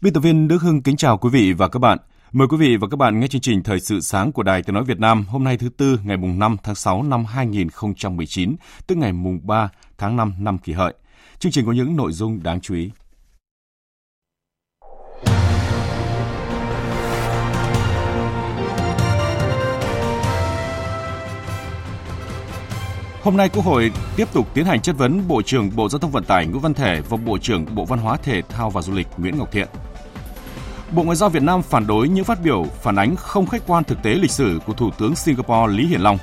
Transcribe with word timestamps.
Biên 0.00 0.12
tập 0.12 0.20
viên 0.20 0.48
Đức 0.48 0.62
Hưng 0.62 0.82
kính 0.82 0.96
chào 0.96 1.18
quý 1.18 1.30
vị 1.30 1.52
và 1.52 1.68
các 1.68 1.78
bạn. 1.78 1.98
Mời 2.32 2.48
quý 2.48 2.56
vị 2.56 2.76
và 2.76 2.88
các 2.90 2.96
bạn 2.96 3.20
nghe 3.20 3.28
chương 3.28 3.40
trình 3.40 3.62
Thời 3.62 3.80
sự 3.80 4.00
sáng 4.00 4.32
của 4.32 4.42
Đài 4.42 4.62
Tiếng 4.62 4.74
Nói 4.74 4.84
Việt 4.84 4.98
Nam 4.98 5.24
hôm 5.28 5.44
nay 5.44 5.56
thứ 5.56 5.68
Tư 5.76 6.00
ngày 6.04 6.16
mùng 6.16 6.38
5 6.38 6.56
tháng 6.62 6.74
6 6.74 7.02
năm 7.02 7.24
2019, 7.24 8.56
tức 8.86 8.98
ngày 8.98 9.12
mùng 9.12 9.40
3 9.42 9.70
tháng 9.98 10.16
5 10.16 10.34
năm 10.38 10.58
kỷ 10.58 10.72
hợi. 10.72 10.94
Chương 11.38 11.52
trình 11.52 11.66
có 11.66 11.72
những 11.72 11.96
nội 11.96 12.12
dung 12.12 12.42
đáng 12.42 12.60
chú 12.60 12.74
ý. 12.74 12.90
Hôm 23.22 23.36
nay 23.36 23.48
Quốc 23.48 23.64
hội 23.64 23.92
tiếp 24.16 24.28
tục 24.32 24.46
tiến 24.54 24.64
hành 24.64 24.80
chất 24.80 24.98
vấn 24.98 25.28
Bộ 25.28 25.42
trưởng 25.42 25.70
Bộ 25.76 25.88
Giao 25.88 25.98
thông 25.98 26.10
Vận 26.10 26.24
tải 26.24 26.46
Nguyễn 26.46 26.60
Văn 26.60 26.74
Thể 26.74 27.00
và 27.08 27.16
Bộ 27.16 27.38
trưởng 27.38 27.64
Bộ 27.74 27.84
Văn 27.84 27.98
hóa 27.98 28.16
Thể 28.16 28.42
thao 28.42 28.70
và 28.70 28.82
Du 28.82 28.92
lịch 28.92 29.06
Nguyễn 29.16 29.38
Ngọc 29.38 29.52
Thiện. 29.52 29.68
Bộ 30.92 31.02
Ngoại 31.02 31.16
giao 31.16 31.28
Việt 31.28 31.42
Nam 31.42 31.62
phản 31.62 31.86
đối 31.86 32.08
những 32.08 32.24
phát 32.24 32.42
biểu 32.42 32.66
phản 32.82 32.96
ánh 32.96 33.16
không 33.16 33.46
khách 33.46 33.62
quan 33.66 33.84
thực 33.84 34.02
tế 34.02 34.14
lịch 34.14 34.30
sử 34.30 34.60
của 34.66 34.72
Thủ 34.72 34.90
tướng 34.98 35.14
Singapore 35.14 35.72
Lý 35.72 35.86
Hiển 35.86 36.00
Long. 36.00 36.18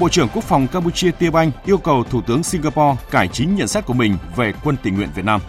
Bộ 0.00 0.08
trưởng 0.08 0.28
Quốc 0.34 0.44
phòng 0.44 0.66
Campuchia 0.66 1.10
Tia 1.10 1.30
Banh 1.30 1.50
yêu 1.66 1.78
cầu 1.78 2.04
Thủ 2.04 2.22
tướng 2.22 2.42
Singapore 2.42 2.96
cải 3.10 3.28
chính 3.28 3.54
nhận 3.54 3.68
xét 3.68 3.86
của 3.86 3.94
mình 3.94 4.16
về 4.36 4.52
quân 4.64 4.76
tình 4.82 4.94
nguyện 4.94 5.08
Việt 5.14 5.24
Nam. 5.24 5.40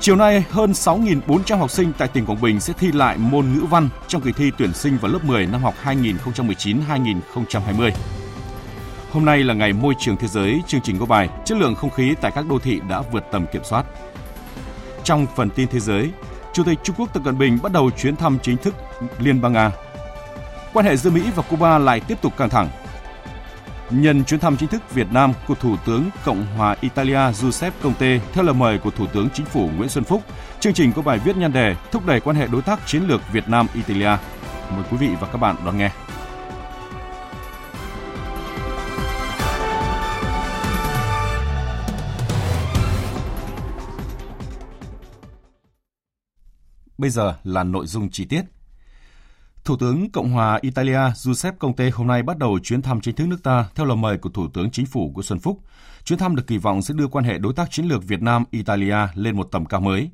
Chiều 0.00 0.16
nay, 0.16 0.44
hơn 0.50 0.72
6.400 0.72 1.58
học 1.58 1.70
sinh 1.70 1.92
tại 1.98 2.08
tỉnh 2.08 2.26
Quảng 2.26 2.40
Bình 2.40 2.60
sẽ 2.60 2.72
thi 2.78 2.92
lại 2.92 3.18
môn 3.18 3.52
ngữ 3.52 3.64
văn 3.70 3.88
trong 4.08 4.22
kỳ 4.22 4.32
thi 4.32 4.50
tuyển 4.58 4.74
sinh 4.74 4.96
vào 4.96 5.12
lớp 5.12 5.24
10 5.24 5.46
năm 5.46 5.62
học 5.62 5.74
2019-2020. 5.84 7.90
Hôm 9.12 9.24
nay 9.24 9.38
là 9.38 9.54
ngày 9.54 9.72
môi 9.72 9.94
trường 9.98 10.16
thế 10.16 10.28
giới, 10.28 10.62
chương 10.66 10.80
trình 10.80 10.98
có 10.98 11.06
bài 11.06 11.28
Chất 11.44 11.58
lượng 11.58 11.74
không 11.74 11.90
khí 11.90 12.14
tại 12.20 12.32
các 12.34 12.48
đô 12.48 12.58
thị 12.58 12.80
đã 12.88 13.02
vượt 13.12 13.24
tầm 13.32 13.46
kiểm 13.52 13.64
soát. 13.64 13.84
Trong 15.04 15.26
phần 15.36 15.50
tin 15.50 15.68
thế 15.68 15.80
giới, 15.80 16.10
Chủ 16.54 16.64
tịch 16.64 16.78
Trung 16.82 16.96
Quốc 16.98 17.12
Tập 17.12 17.22
Cận 17.24 17.38
Bình 17.38 17.58
bắt 17.62 17.72
đầu 17.72 17.90
chuyến 17.90 18.16
thăm 18.16 18.38
chính 18.42 18.56
thức 18.56 18.74
Liên 19.18 19.40
bang 19.40 19.52
Nga. 19.52 19.70
Quan 20.72 20.86
hệ 20.86 20.96
giữa 20.96 21.10
Mỹ 21.10 21.22
và 21.36 21.42
Cuba 21.42 21.78
lại 21.78 22.00
tiếp 22.00 22.18
tục 22.22 22.36
căng 22.36 22.48
thẳng. 22.48 22.68
Nhân 23.90 24.24
chuyến 24.24 24.40
thăm 24.40 24.56
chính 24.56 24.68
thức 24.68 24.94
Việt 24.94 25.06
Nam 25.12 25.32
của 25.48 25.54
Thủ 25.54 25.76
tướng 25.86 26.10
Cộng 26.24 26.46
hòa 26.56 26.76
Italia 26.80 27.32
Giuseppe 27.32 27.76
Conte 27.82 28.18
theo 28.32 28.44
lời 28.44 28.54
mời 28.54 28.78
của 28.78 28.90
Thủ 28.90 29.06
tướng 29.06 29.28
Chính 29.30 29.46
phủ 29.46 29.70
Nguyễn 29.76 29.88
Xuân 29.88 30.04
Phúc, 30.04 30.22
chương 30.60 30.74
trình 30.74 30.92
có 30.92 31.02
bài 31.02 31.18
viết 31.18 31.36
nhan 31.36 31.52
đề 31.52 31.76
thúc 31.92 32.06
đẩy 32.06 32.20
quan 32.20 32.36
hệ 32.36 32.46
đối 32.46 32.62
tác 32.62 32.86
chiến 32.86 33.02
lược 33.08 33.32
Việt 33.32 33.48
Nam 33.48 33.66
Italia. 33.74 34.16
Mời 34.70 34.84
quý 34.90 34.96
vị 34.96 35.08
và 35.20 35.26
các 35.26 35.38
bạn 35.38 35.56
đón 35.64 35.78
nghe. 35.78 35.90
Bây 47.04 47.10
giờ 47.10 47.34
là 47.44 47.64
nội 47.64 47.86
dung 47.86 48.10
chi 48.10 48.24
tiết. 48.24 48.42
Thủ 49.64 49.76
tướng 49.76 50.10
Cộng 50.10 50.30
hòa 50.30 50.58
Italia 50.62 51.00
Giuseppe 51.16 51.56
Conte 51.58 51.90
hôm 51.90 52.06
nay 52.06 52.22
bắt 52.22 52.38
đầu 52.38 52.58
chuyến 52.58 52.82
thăm 52.82 53.00
chính 53.00 53.14
thức 53.14 53.28
nước 53.28 53.42
ta 53.42 53.68
theo 53.74 53.86
lời 53.86 53.96
mời 53.96 54.18
của 54.18 54.30
Thủ 54.30 54.48
tướng 54.48 54.70
Chính 54.70 54.86
phủ 54.86 55.10
Nguyễn 55.14 55.22
Xuân 55.22 55.38
Phúc. 55.38 55.60
Chuyến 56.04 56.18
thăm 56.18 56.36
được 56.36 56.46
kỳ 56.46 56.58
vọng 56.58 56.82
sẽ 56.82 56.94
đưa 56.94 57.06
quan 57.06 57.24
hệ 57.24 57.38
đối 57.38 57.52
tác 57.54 57.70
chiến 57.70 57.86
lược 57.86 58.04
Việt 58.04 58.22
Nam-Italia 58.22 58.96
lên 59.14 59.36
một 59.36 59.48
tầm 59.52 59.66
cao 59.66 59.80
mới. 59.80 60.10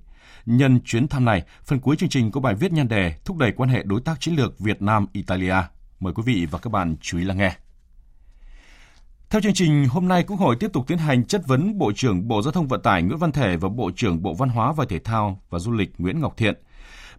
Nhân 0.46 0.80
chuyến 0.84 1.08
thăm 1.08 1.24
này, 1.24 1.42
phần 1.64 1.80
cuối 1.80 1.96
chương 1.96 2.08
trình 2.08 2.30
có 2.30 2.40
bài 2.40 2.54
viết 2.54 2.72
nhan 2.72 2.88
đề 2.88 3.14
thúc 3.24 3.36
đẩy 3.36 3.52
quan 3.52 3.70
hệ 3.70 3.82
đối 3.82 4.00
tác 4.00 4.20
chiến 4.20 4.34
lược 4.34 4.58
Việt 4.58 4.82
Nam-Italia. 4.82 5.56
Mời 6.00 6.12
quý 6.12 6.22
vị 6.26 6.46
và 6.50 6.58
các 6.58 6.72
bạn 6.72 6.96
chú 7.00 7.18
ý 7.18 7.24
lắng 7.24 7.38
nghe. 7.38 7.56
Theo 9.30 9.40
chương 9.40 9.54
trình, 9.54 9.88
hôm 9.88 10.08
nay 10.08 10.22
Quốc 10.22 10.36
hội 10.36 10.56
tiếp 10.60 10.70
tục 10.72 10.84
tiến 10.86 10.98
hành 10.98 11.24
chất 11.24 11.46
vấn 11.46 11.78
Bộ 11.78 11.92
trưởng 11.92 12.28
Bộ 12.28 12.42
Giao 12.42 12.52
thông 12.52 12.68
Vận 12.68 12.82
tải 12.82 13.02
Nguyễn 13.02 13.18
Văn 13.18 13.32
Thể 13.32 13.56
và 13.56 13.68
Bộ 13.68 13.90
trưởng 13.96 14.22
Bộ 14.22 14.34
Văn 14.34 14.48
hóa 14.48 14.72
và 14.72 14.84
Thể 14.88 14.98
thao 14.98 15.40
và 15.50 15.58
Du 15.58 15.72
lịch 15.72 15.90
Nguyễn 15.98 16.20
Ngọc 16.20 16.36
Thiện– 16.36 16.54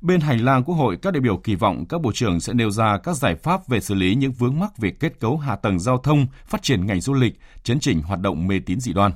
Bên 0.02 0.20
hành 0.20 0.46
lang 0.46 0.64
Quốc 0.64 0.76
hội, 0.76 0.98
các 1.02 1.14
đại 1.14 1.22
biểu 1.22 1.38
kỳ 1.38 1.56
vọng 1.56 1.86
các 1.90 2.02
bộ 2.02 2.12
trưởng 2.14 2.40
sẽ 2.40 2.54
nêu 2.54 2.72
ra 2.72 2.98
các 3.04 3.16
giải 3.16 3.36
pháp 3.36 3.68
về 3.68 3.80
xử 3.80 3.96
lý 3.96 4.16
những 4.16 4.32
vướng 4.32 4.60
mắc 4.60 4.78
về 4.78 4.92
kết 5.00 5.20
cấu 5.20 5.38
hạ 5.38 5.56
tầng 5.56 5.80
giao 5.80 5.98
thông, 5.98 6.28
phát 6.46 6.62
triển 6.62 6.86
ngành 6.86 7.02
du 7.02 7.14
lịch, 7.14 7.34
chấn 7.64 7.80
chỉnh 7.80 8.02
hoạt 8.02 8.20
động 8.20 8.48
mê 8.48 8.60
tín 8.66 8.80
dị 8.80 8.94
đoan. 8.94 9.12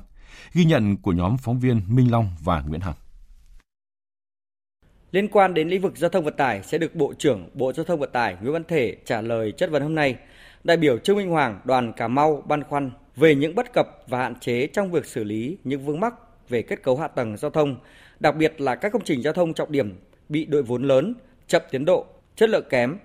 Ghi 0.54 0.64
nhận 0.64 0.96
của 0.96 1.12
nhóm 1.12 1.36
phóng 1.38 1.60
viên 1.60 1.82
Minh 1.88 2.10
Long 2.10 2.30
và 2.44 2.62
Nguyễn 2.68 2.80
Hằng. 2.80 2.94
Liên 5.12 5.28
quan 5.28 5.54
đến 5.54 5.68
lĩnh 5.68 5.82
vực 5.82 5.96
giao 5.96 6.10
thông 6.10 6.24
vận 6.24 6.34
tải 6.36 6.62
sẽ 6.62 6.78
được 6.78 6.94
Bộ 6.94 7.14
trưởng 7.18 7.48
Bộ 7.54 7.72
Giao 7.72 7.84
thông 7.84 8.00
Vận 8.00 8.10
tải 8.12 8.36
Nguyễn 8.40 8.52
Văn 8.52 8.64
Thể 8.68 8.96
trả 9.04 9.20
lời 9.20 9.52
chất 9.52 9.70
vấn 9.70 9.82
hôm 9.82 9.94
nay. 9.94 10.16
Đại 10.64 10.76
biểu 10.76 10.98
Trương 10.98 11.16
Minh 11.16 11.30
Hoàng, 11.30 11.60
đoàn 11.64 11.92
Cà 11.92 12.08
Mau 12.08 12.42
băn 12.46 12.64
khoăn 12.64 12.90
về 13.16 13.34
những 13.34 13.54
bất 13.54 13.72
cập 13.72 13.86
và 14.08 14.18
hạn 14.18 14.40
chế 14.40 14.66
trong 14.66 14.90
việc 14.90 15.06
xử 15.06 15.24
lý 15.24 15.58
những 15.64 15.84
vướng 15.84 16.00
mắc 16.00 16.14
về 16.48 16.62
kết 16.62 16.82
cấu 16.82 16.96
hạ 16.96 17.08
tầng 17.08 17.36
giao 17.36 17.50
thông, 17.50 17.76
đặc 18.20 18.36
biệt 18.36 18.60
là 18.60 18.74
các 18.74 18.92
công 18.92 19.04
trình 19.04 19.22
giao 19.22 19.32
thông 19.32 19.54
trọng 19.54 19.72
điểm 19.72 19.94
bị 20.28 20.44
đội 20.44 20.62
vốn 20.62 20.82
lớn, 20.82 21.14
chậm 21.48 21.62
tiến 21.70 21.84
độ, 21.84 22.04
chất 22.36 22.50
lượng 22.50 22.64
kém. 22.70 22.96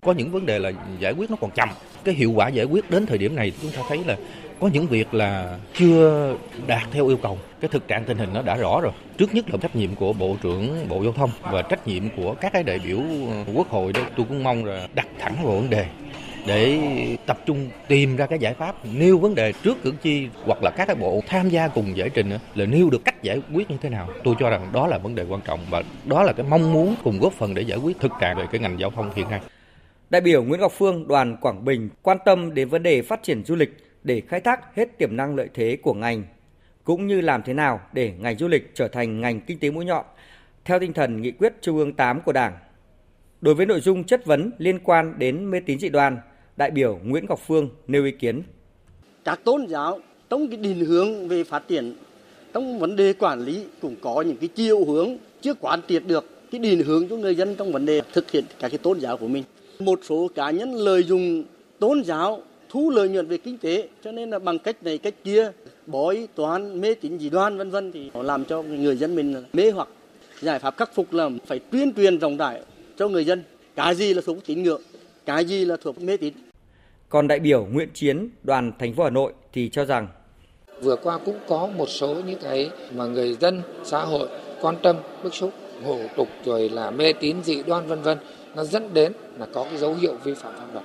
Có 0.00 0.12
những 0.12 0.30
vấn 0.30 0.46
đề 0.46 0.58
là 0.58 0.72
giải 1.00 1.12
quyết 1.12 1.30
nó 1.30 1.36
còn 1.40 1.50
chậm. 1.50 1.68
Cái 2.04 2.14
hiệu 2.14 2.32
quả 2.32 2.48
giải 2.48 2.64
quyết 2.64 2.90
đến 2.90 3.06
thời 3.06 3.18
điểm 3.18 3.36
này 3.36 3.52
chúng 3.62 3.70
ta 3.70 3.82
thấy 3.88 4.00
là 4.06 4.16
có 4.60 4.70
những 4.72 4.86
việc 4.86 5.14
là 5.14 5.58
chưa 5.74 6.34
đạt 6.66 6.82
theo 6.92 7.08
yêu 7.08 7.16
cầu. 7.16 7.38
Cái 7.60 7.68
thực 7.68 7.88
trạng 7.88 8.04
tình 8.04 8.18
hình 8.18 8.30
nó 8.34 8.42
đã 8.42 8.56
rõ 8.56 8.80
rồi. 8.80 8.92
Trước 9.18 9.34
nhất 9.34 9.50
là 9.50 9.56
trách 9.56 9.76
nhiệm 9.76 9.94
của 9.94 10.12
Bộ 10.12 10.36
trưởng 10.42 10.88
Bộ 10.88 11.02
Giao 11.02 11.12
thông 11.12 11.30
và 11.42 11.62
trách 11.62 11.86
nhiệm 11.86 12.02
của 12.16 12.34
các 12.34 12.52
cái 12.52 12.62
đại 12.62 12.80
biểu 12.84 12.98
Quốc 13.54 13.68
hội 13.68 13.92
đó. 13.92 14.00
Tôi 14.16 14.26
cũng 14.28 14.44
mong 14.44 14.64
là 14.64 14.88
đặt 14.94 15.06
thẳng 15.18 15.34
vào 15.42 15.56
vấn 15.56 15.70
đề 15.70 15.86
để 16.46 16.78
tập 17.26 17.38
trung 17.46 17.70
tìm 17.88 18.16
ra 18.16 18.26
cái 18.26 18.38
giải 18.38 18.54
pháp 18.54 18.74
nêu 18.92 19.18
vấn 19.18 19.34
đề 19.34 19.52
trước 19.52 19.82
cử 19.82 19.92
tri 20.02 20.26
hoặc 20.44 20.62
là 20.62 20.70
các 20.70 20.86
cái 20.86 20.96
bộ 20.96 21.20
tham 21.26 21.48
gia 21.48 21.68
cùng 21.68 21.96
giải 21.96 22.10
trình 22.10 22.30
là 22.54 22.66
nêu 22.66 22.90
được 22.90 23.04
cách 23.04 23.22
giải 23.22 23.42
quyết 23.54 23.70
như 23.70 23.76
thế 23.82 23.88
nào 23.88 24.08
tôi 24.24 24.34
cho 24.38 24.50
rằng 24.50 24.70
đó 24.72 24.86
là 24.86 24.98
vấn 24.98 25.14
đề 25.14 25.24
quan 25.28 25.40
trọng 25.40 25.60
và 25.70 25.82
đó 26.04 26.22
là 26.22 26.32
cái 26.32 26.46
mong 26.50 26.72
muốn 26.72 26.94
cùng 27.04 27.18
góp 27.18 27.32
phần 27.32 27.54
để 27.54 27.62
giải 27.62 27.78
quyết 27.78 28.00
thực 28.00 28.12
trạng 28.20 28.36
về 28.36 28.44
cái 28.52 28.60
ngành 28.60 28.80
giao 28.80 28.90
thông 28.90 29.10
hiện 29.14 29.30
nay 29.30 29.40
đại 30.10 30.20
biểu 30.20 30.42
Nguyễn 30.42 30.60
Ngọc 30.60 30.72
Phương, 30.72 31.08
đoàn 31.08 31.36
Quảng 31.40 31.64
Bình 31.64 31.88
quan 32.02 32.18
tâm 32.24 32.54
đến 32.54 32.68
vấn 32.68 32.82
đề 32.82 33.02
phát 33.02 33.22
triển 33.22 33.44
du 33.44 33.56
lịch 33.56 33.76
để 34.02 34.22
khai 34.28 34.40
thác 34.40 34.76
hết 34.76 34.98
tiềm 34.98 35.16
năng 35.16 35.36
lợi 35.36 35.48
thế 35.54 35.76
của 35.82 35.94
ngành, 35.94 36.24
cũng 36.84 37.06
như 37.06 37.20
làm 37.20 37.42
thế 37.42 37.54
nào 37.54 37.80
để 37.92 38.12
ngành 38.18 38.38
du 38.38 38.48
lịch 38.48 38.74
trở 38.74 38.88
thành 38.88 39.20
ngành 39.20 39.40
kinh 39.40 39.58
tế 39.58 39.70
mũi 39.70 39.84
nhọn 39.84 40.04
theo 40.64 40.78
tinh 40.78 40.92
thần 40.92 41.22
nghị 41.22 41.30
quyết 41.30 41.52
Trung 41.60 41.76
ương 41.76 41.92
8 41.92 42.20
của 42.20 42.32
Đảng. 42.32 42.52
Đối 43.40 43.54
với 43.54 43.66
nội 43.66 43.80
dung 43.80 44.04
chất 44.04 44.26
vấn 44.26 44.50
liên 44.58 44.78
quan 44.84 45.14
đến 45.18 45.50
mê 45.50 45.60
tín 45.60 45.78
dị 45.78 45.88
đoan, 45.88 46.18
đại 46.56 46.70
biểu 46.70 46.98
Nguyễn 47.04 47.26
Ngọc 47.28 47.40
Phương 47.46 47.68
nêu 47.86 48.04
ý 48.04 48.10
kiến. 48.10 48.42
Các 49.24 49.40
tôn 49.44 49.66
giáo 49.66 50.00
trong 50.30 50.48
cái 50.48 50.56
định 50.56 50.84
hướng 50.84 51.28
về 51.28 51.44
phát 51.44 51.68
triển 51.68 51.94
trong 52.54 52.78
vấn 52.78 52.96
đề 52.96 53.12
quản 53.12 53.40
lý 53.40 53.64
cũng 53.80 53.96
có 54.00 54.22
những 54.22 54.36
cái 54.36 54.48
chiều 54.48 54.84
hướng 54.84 55.16
chưa 55.40 55.54
quán 55.54 55.80
triệt 55.88 56.02
được 56.06 56.24
cái 56.50 56.58
định 56.58 56.82
hướng 56.82 57.08
cho 57.08 57.16
người 57.16 57.34
dân 57.34 57.54
trong 57.54 57.72
vấn 57.72 57.86
đề 57.86 58.00
thực 58.12 58.30
hiện 58.30 58.44
các 58.60 58.68
cái 58.68 58.78
tôn 58.78 59.00
giáo 59.00 59.16
của 59.16 59.28
mình. 59.28 59.44
Một 59.78 60.00
số 60.02 60.28
cá 60.34 60.50
nhân 60.50 60.74
lợi 60.74 61.02
dụng 61.02 61.44
tôn 61.78 62.04
giáo 62.04 62.42
thu 62.68 62.90
lợi 62.90 63.08
nhuận 63.08 63.26
về 63.26 63.38
kinh 63.38 63.58
tế 63.58 63.88
cho 64.04 64.12
nên 64.12 64.30
là 64.30 64.38
bằng 64.38 64.58
cách 64.58 64.82
này 64.82 64.98
cách 64.98 65.14
kia 65.24 65.50
bói 65.86 66.28
toán 66.34 66.80
mê 66.80 66.94
tín 66.94 67.18
dị 67.18 67.30
đoan 67.30 67.58
vân 67.58 67.70
vân 67.70 67.92
thì 67.92 68.10
họ 68.14 68.22
làm 68.22 68.44
cho 68.44 68.62
người 68.62 68.96
dân 68.96 69.14
mình 69.14 69.44
mê 69.52 69.70
hoặc 69.70 69.88
giải 70.40 70.58
pháp 70.58 70.76
khắc 70.76 70.94
phục 70.94 71.12
là 71.12 71.30
phải 71.46 71.58
tuyên 71.58 71.92
truyền 71.94 72.18
rộng 72.18 72.36
rãi 72.36 72.60
cho 72.98 73.08
người 73.08 73.24
dân. 73.24 73.42
Cái 73.76 73.94
gì 73.94 74.14
là 74.14 74.22
thuộc 74.26 74.36
tín 74.46 74.62
ngưỡng 74.62 74.82
cái 75.26 75.44
gì 75.44 75.64
là 75.64 75.76
thuộc 75.82 76.02
mê 76.02 76.16
tín. 76.16 76.34
Còn 77.08 77.28
đại 77.28 77.40
biểu 77.40 77.64
Nguyễn 77.64 77.88
Chiến, 77.94 78.28
đoàn 78.42 78.72
thành 78.78 78.94
phố 78.94 79.04
Hà 79.04 79.10
Nội 79.10 79.32
thì 79.52 79.68
cho 79.68 79.84
rằng 79.84 80.08
vừa 80.82 80.96
qua 80.96 81.18
cũng 81.24 81.38
có 81.48 81.68
một 81.76 81.88
số 81.88 82.14
những 82.26 82.38
cái 82.42 82.70
mà 82.92 83.06
người 83.06 83.36
dân 83.40 83.62
xã 83.84 84.04
hội 84.04 84.28
quan 84.60 84.76
tâm 84.82 84.96
bức 85.22 85.34
xúc 85.34 85.52
hổ 85.84 85.98
tục 86.16 86.28
rồi 86.44 86.68
là 86.68 86.90
mê 86.90 87.12
tín 87.12 87.36
dị 87.44 87.62
đoan 87.62 87.86
vân 87.86 88.02
vân. 88.02 88.18
Nó 88.56 88.64
dẫn 88.64 88.94
đến 88.94 89.12
là 89.38 89.46
có 89.52 89.64
cái 89.64 89.78
dấu 89.78 89.94
hiệu 89.94 90.14
vi 90.24 90.34
phạm 90.34 90.54
pháp 90.56 90.66
luật. 90.72 90.84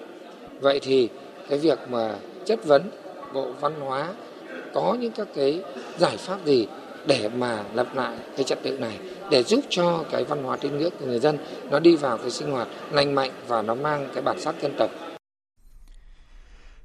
Vậy 0.62 0.80
thì 0.84 1.10
cái 1.50 1.60
việc 1.60 1.80
mà 1.90 2.16
chất 2.46 2.66
vấn 2.66 2.82
bộ 3.34 3.52
văn 3.52 3.74
hóa 3.80 4.14
có 4.74 4.98
những 5.00 5.12
các 5.12 5.28
cái 5.36 5.62
giải 6.00 6.18
pháp 6.18 6.46
gì 6.46 6.68
để 7.08 7.30
mà 7.38 7.64
lập 7.74 7.88
lại 7.96 8.18
cái 8.36 8.44
trật 8.44 8.64
tự 8.64 8.78
này 8.80 8.98
để 9.32 9.44
giúp 9.44 9.60
cho 9.70 10.06
cái 10.12 10.24
văn 10.24 10.44
hóa 10.44 10.58
tín 10.58 10.78
ngưỡng 10.78 10.94
của 11.00 11.06
người 11.06 11.20
dân 11.20 11.38
nó 11.72 11.80
đi 11.80 11.96
vào 11.96 12.18
cái 12.18 12.32
sinh 12.32 12.52
hoạt 12.52 12.68
lành 12.92 13.16
mạnh 13.16 13.32
và 13.48 13.62
nó 13.62 13.76
mang 13.76 14.10
cái 14.14 14.24
bản 14.24 14.40
sắc 14.40 14.56
dân 14.62 14.72
tộc. 14.78 14.90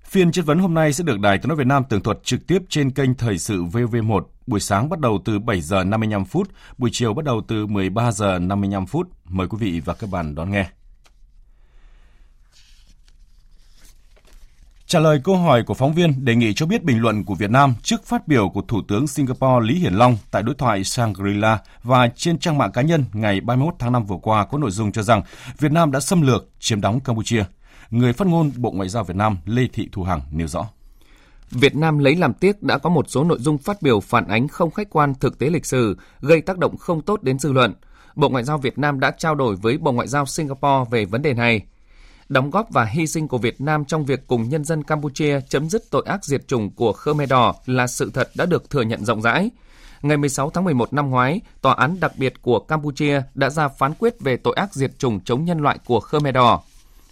Phiên 0.04 0.32
chất 0.32 0.46
vấn 0.46 0.58
hôm 0.58 0.74
nay 0.74 0.92
sẽ 0.92 1.04
được 1.04 1.20
Đài 1.20 1.38
Tiếng 1.38 1.48
nói 1.48 1.56
Việt 1.56 1.66
Nam 1.66 1.82
tường 1.88 2.02
thuật 2.02 2.18
trực 2.24 2.46
tiếp 2.46 2.58
trên 2.68 2.90
kênh 2.90 3.14
Thời 3.14 3.38
sự 3.38 3.62
VV1. 3.64 4.22
Buổi 4.46 4.60
sáng 4.60 4.88
bắt 4.88 5.00
đầu 5.00 5.18
từ 5.24 5.38
7 5.38 5.60
giờ 5.60 5.84
55 5.84 6.24
phút, 6.24 6.50
buổi 6.78 6.90
chiều 6.92 7.14
bắt 7.14 7.24
đầu 7.24 7.42
từ 7.48 7.66
13 7.66 8.12
giờ 8.12 8.38
55 8.38 8.86
phút. 8.86 9.08
Mời 9.24 9.46
quý 9.48 9.58
vị 9.60 9.80
và 9.84 9.94
các 9.94 10.10
bạn 10.10 10.34
đón 10.34 10.50
nghe. 10.50 10.66
Trả 14.88 15.00
lời 15.00 15.20
câu 15.24 15.36
hỏi 15.36 15.62
của 15.62 15.74
phóng 15.74 15.92
viên 15.92 16.24
đề 16.24 16.34
nghị 16.34 16.54
cho 16.54 16.66
biết 16.66 16.84
bình 16.84 17.00
luận 17.00 17.24
của 17.24 17.34
Việt 17.34 17.50
Nam 17.50 17.74
trước 17.82 18.04
phát 18.04 18.28
biểu 18.28 18.48
của 18.48 18.62
Thủ 18.68 18.82
tướng 18.88 19.06
Singapore 19.06 19.66
Lý 19.66 19.74
Hiển 19.74 19.94
Long 19.94 20.16
tại 20.30 20.42
đối 20.42 20.54
thoại 20.54 20.82
Shangri-La 20.82 21.58
và 21.82 22.08
trên 22.16 22.38
trang 22.38 22.58
mạng 22.58 22.72
cá 22.72 22.82
nhân 22.82 23.04
ngày 23.12 23.40
31 23.40 23.74
tháng 23.78 23.92
5 23.92 24.04
vừa 24.04 24.16
qua 24.22 24.44
có 24.44 24.58
nội 24.58 24.70
dung 24.70 24.92
cho 24.92 25.02
rằng 25.02 25.22
Việt 25.58 25.72
Nam 25.72 25.92
đã 25.92 26.00
xâm 26.00 26.22
lược, 26.22 26.48
chiếm 26.58 26.80
đóng 26.80 27.00
Campuchia. 27.00 27.44
Người 27.90 28.12
phát 28.12 28.28
ngôn 28.28 28.52
Bộ 28.56 28.70
Ngoại 28.70 28.88
giao 28.88 29.04
Việt 29.04 29.16
Nam 29.16 29.36
Lê 29.44 29.66
Thị 29.72 29.88
Thu 29.92 30.02
Hằng 30.02 30.20
nêu 30.30 30.46
rõ. 30.46 30.68
Việt 31.50 31.76
Nam 31.76 31.98
lấy 31.98 32.16
làm 32.16 32.34
tiếc 32.34 32.62
đã 32.62 32.78
có 32.78 32.90
một 32.90 33.10
số 33.10 33.24
nội 33.24 33.38
dung 33.40 33.58
phát 33.58 33.82
biểu 33.82 34.00
phản 34.00 34.28
ánh 34.28 34.48
không 34.48 34.70
khách 34.70 34.90
quan 34.90 35.14
thực 35.14 35.38
tế 35.38 35.50
lịch 35.50 35.66
sử, 35.66 35.96
gây 36.20 36.40
tác 36.40 36.58
động 36.58 36.76
không 36.76 37.00
tốt 37.00 37.22
đến 37.22 37.38
dư 37.38 37.52
luận. 37.52 37.74
Bộ 38.14 38.28
Ngoại 38.28 38.44
giao 38.44 38.58
Việt 38.58 38.78
Nam 38.78 39.00
đã 39.00 39.10
trao 39.10 39.34
đổi 39.34 39.56
với 39.56 39.78
Bộ 39.78 39.92
Ngoại 39.92 40.08
giao 40.08 40.26
Singapore 40.26 40.84
về 40.90 41.04
vấn 41.04 41.22
đề 41.22 41.34
này 41.34 41.62
đóng 42.28 42.50
góp 42.50 42.70
và 42.70 42.84
hy 42.84 43.06
sinh 43.06 43.28
của 43.28 43.38
Việt 43.38 43.60
Nam 43.60 43.84
trong 43.84 44.04
việc 44.04 44.26
cùng 44.26 44.48
nhân 44.48 44.64
dân 44.64 44.82
Campuchia 44.82 45.40
chấm 45.48 45.70
dứt 45.70 45.90
tội 45.90 46.02
ác 46.06 46.24
diệt 46.24 46.48
chủng 46.48 46.70
của 46.70 46.92
Khmer 46.92 47.30
Đỏ 47.30 47.54
là 47.66 47.86
sự 47.86 48.10
thật 48.14 48.30
đã 48.34 48.46
được 48.46 48.70
thừa 48.70 48.82
nhận 48.82 49.04
rộng 49.04 49.22
rãi. 49.22 49.50
Ngày 50.02 50.16
16 50.16 50.50
tháng 50.50 50.64
11 50.64 50.92
năm 50.92 51.10
ngoái, 51.10 51.40
Tòa 51.62 51.74
án 51.74 52.00
đặc 52.00 52.12
biệt 52.16 52.42
của 52.42 52.58
Campuchia 52.58 53.22
đã 53.34 53.50
ra 53.50 53.68
phán 53.68 53.94
quyết 53.98 54.20
về 54.20 54.36
tội 54.36 54.54
ác 54.56 54.74
diệt 54.74 54.98
chủng 54.98 55.20
chống 55.20 55.44
nhân 55.44 55.58
loại 55.58 55.78
của 55.84 56.00
Khmer 56.00 56.34
Đỏ. 56.34 56.60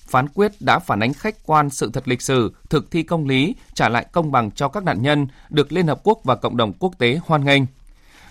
Phán 0.09 0.29
quyết 0.29 0.53
đã 0.61 0.79
phản 0.79 1.01
ánh 1.01 1.15
khách 1.15 1.47
quan 1.47 1.71
sự 1.71 1.91
thật 1.93 2.09
lịch 2.09 2.23
sử, 2.23 2.53
thực 2.69 2.91
thi 2.91 3.03
công 3.03 3.27
lý, 3.27 3.55
trả 3.75 3.89
lại 3.89 4.07
công 4.13 4.33
bằng 4.33 4.51
cho 4.51 4.69
các 4.69 4.85
nạn 4.85 5.03
nhân, 5.03 5.27
được 5.51 5.73
Liên 5.73 5.87
Hợp 5.87 6.01
Quốc 6.03 6.21
và 6.25 6.35
cộng 6.35 6.57
đồng 6.57 6.73
quốc 6.73 6.93
tế 6.99 7.21
hoan 7.27 7.45
nghênh. 7.45 7.63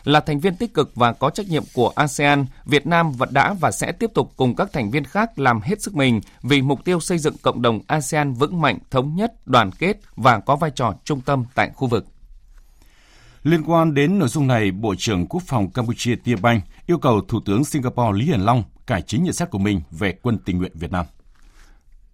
Là 0.06 0.20
thành 0.20 0.40
viên 0.40 0.56
tích 0.56 0.74
cực 0.74 0.96
và 0.96 1.14
có 1.14 1.30
trách 1.30 1.48
nhiệm 1.48 1.64
của 1.74 1.92
ASEAN, 1.96 2.46
Việt 2.66 2.88
Nam 2.88 3.12
vẫn 3.12 3.30
đã 3.32 3.54
và 3.54 3.72
sẽ 3.72 3.92
tiếp 3.92 4.12
tục 4.14 4.34
cùng 4.36 4.56
các 4.56 4.74
thành 4.74 4.92
viên 4.92 5.04
khác 5.04 5.40
làm 5.40 5.62
hết 5.62 5.82
sức 5.82 5.96
mình 5.96 6.22
vì 6.42 6.62
mục 6.62 6.86
tiêu 6.86 7.00
xây 7.00 7.18
dựng 7.18 7.36
cộng 7.42 7.62
đồng 7.62 7.80
ASEAN 7.88 8.34
vững 8.34 8.62
mạnh, 8.62 8.80
thống 8.92 9.16
nhất, 9.16 9.48
đoàn 9.48 9.72
kết 9.72 9.98
và 10.16 10.40
có 10.40 10.56
vai 10.56 10.72
trò 10.76 10.94
trung 11.04 11.22
tâm 11.22 11.46
tại 11.56 11.72
khu 11.76 11.88
vực. 11.88 12.06
Liên 13.44 13.64
quan 13.64 13.94
đến 13.94 14.20
nội 14.20 14.30
dung 14.30 14.48
này, 14.48 14.72
Bộ 14.72 14.96
trưởng 14.98 15.28
Quốc 15.28 15.44
phòng 15.48 15.72
Campuchia 15.72 16.16
Tia 16.16 16.36
Banh 16.36 16.62
yêu 16.88 16.98
cầu 16.98 17.22
Thủ 17.28 17.40
tướng 17.46 17.66
Singapore 17.66 18.20
Lý 18.20 18.26
Hiển 18.26 18.42
Long 18.42 18.64
cải 18.88 19.02
chính 19.02 19.24
nhận 19.24 19.34
xét 19.34 19.50
của 19.50 19.58
mình 19.58 19.82
về 19.92 20.14
quân 20.22 20.38
tình 20.46 20.58
nguyện 20.58 20.72
Việt 20.76 20.92
Nam. 20.92 21.06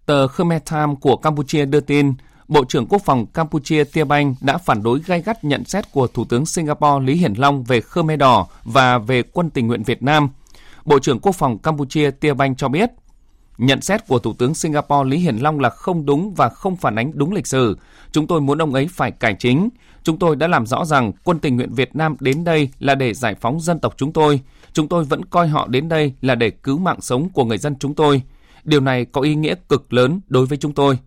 Tờ 0.05 0.27
Khmer 0.27 0.61
Times 0.71 0.97
của 1.01 1.17
Campuchia 1.17 1.65
đưa 1.65 1.79
tin, 1.79 2.13
Bộ 2.51 2.65
trưởng 2.65 2.87
Quốc 2.87 3.01
phòng 3.05 3.25
Campuchia 3.25 3.83
Tia 3.83 4.03
Banh 4.03 4.35
đã 4.41 4.57
phản 4.57 4.83
đối 4.83 4.99
gay 4.99 5.21
gắt 5.21 5.43
nhận 5.43 5.65
xét 5.65 5.91
của 5.91 6.07
Thủ 6.07 6.25
tướng 6.25 6.45
Singapore 6.45 7.05
Lý 7.05 7.15
Hiển 7.15 7.33
Long 7.33 7.63
về 7.63 7.81
Khmer 7.81 8.19
Đỏ 8.19 8.47
và 8.63 8.97
về 8.97 9.23
quân 9.23 9.49
tình 9.49 9.67
nguyện 9.67 9.83
Việt 9.83 10.03
Nam. 10.03 10.29
Bộ 10.85 10.99
trưởng 10.99 11.19
Quốc 11.19 11.35
phòng 11.35 11.57
Campuchia 11.57 12.11
Tia 12.11 12.33
Banh 12.33 12.55
cho 12.55 12.67
biết, 12.67 12.89
nhận 13.57 13.81
xét 13.81 14.07
của 14.07 14.19
Thủ 14.19 14.33
tướng 14.33 14.55
Singapore 14.55 15.09
Lý 15.09 15.17
Hiển 15.17 15.37
Long 15.37 15.59
là 15.59 15.69
không 15.69 16.05
đúng 16.05 16.33
và 16.33 16.49
không 16.49 16.75
phản 16.75 16.95
ánh 16.95 17.11
đúng 17.13 17.33
lịch 17.33 17.47
sử. 17.47 17.77
Chúng 18.11 18.27
tôi 18.27 18.41
muốn 18.41 18.61
ông 18.61 18.73
ấy 18.73 18.87
phải 18.91 19.11
cải 19.11 19.35
chính. 19.39 19.69
Chúng 20.03 20.19
tôi 20.19 20.35
đã 20.35 20.47
làm 20.47 20.65
rõ 20.65 20.85
rằng 20.85 21.11
quân 21.23 21.39
tình 21.39 21.55
nguyện 21.55 21.73
Việt 21.73 21.95
Nam 21.95 22.15
đến 22.19 22.43
đây 22.43 22.69
là 22.79 22.95
để 22.95 23.13
giải 23.13 23.35
phóng 23.35 23.59
dân 23.59 23.79
tộc 23.79 23.93
chúng 23.97 24.13
tôi. 24.13 24.39
Chúng 24.73 24.87
tôi 24.87 25.03
vẫn 25.03 25.25
coi 25.25 25.47
họ 25.47 25.67
đến 25.67 25.89
đây 25.89 26.13
là 26.21 26.35
để 26.35 26.49
cứu 26.49 26.77
mạng 26.77 27.01
sống 27.01 27.29
của 27.29 27.45
người 27.45 27.57
dân 27.57 27.75
chúng 27.79 27.95
tôi. 27.95 28.21
Điều 28.63 28.79
này 28.79 29.05
có 29.05 29.21
ý 29.21 29.35
nghĩa 29.35 29.55
cực 29.69 29.93
lớn 29.93 30.19
đối 30.27 30.45
với 30.45 30.57
chúng 30.57 30.73
tôi. 30.73 30.97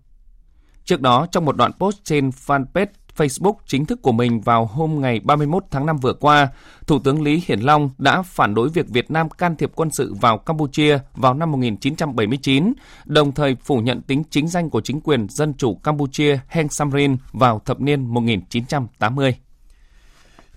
Trước 0.84 1.00
đó, 1.00 1.26
trong 1.32 1.44
một 1.44 1.56
đoạn 1.56 1.72
post 1.72 1.98
trên 2.04 2.30
fanpage 2.46 2.86
Facebook 3.16 3.54
chính 3.66 3.86
thức 3.86 4.02
của 4.02 4.12
mình 4.12 4.40
vào 4.40 4.66
hôm 4.66 5.00
ngày 5.00 5.20
31 5.20 5.64
tháng 5.70 5.86
5 5.86 5.96
vừa 5.96 6.12
qua, 6.12 6.48
Thủ 6.86 6.98
tướng 6.98 7.22
Lý 7.22 7.42
Hiển 7.46 7.60
Long 7.60 7.90
đã 7.98 8.22
phản 8.22 8.54
đối 8.54 8.68
việc 8.68 8.88
Việt 8.88 9.10
Nam 9.10 9.30
can 9.30 9.56
thiệp 9.56 9.72
quân 9.74 9.90
sự 9.90 10.14
vào 10.20 10.38
Campuchia 10.38 10.98
vào 11.14 11.34
năm 11.34 11.52
1979, 11.52 12.72
đồng 13.04 13.32
thời 13.32 13.56
phủ 13.64 13.78
nhận 13.78 14.02
tính 14.02 14.22
chính 14.30 14.48
danh 14.48 14.70
của 14.70 14.80
chính 14.80 15.00
quyền 15.00 15.26
Dân 15.28 15.54
chủ 15.54 15.74
Campuchia 15.74 16.38
Heng 16.48 16.68
Samrin 16.68 17.16
vào 17.32 17.60
thập 17.64 17.80
niên 17.80 18.14
1980. 18.14 19.34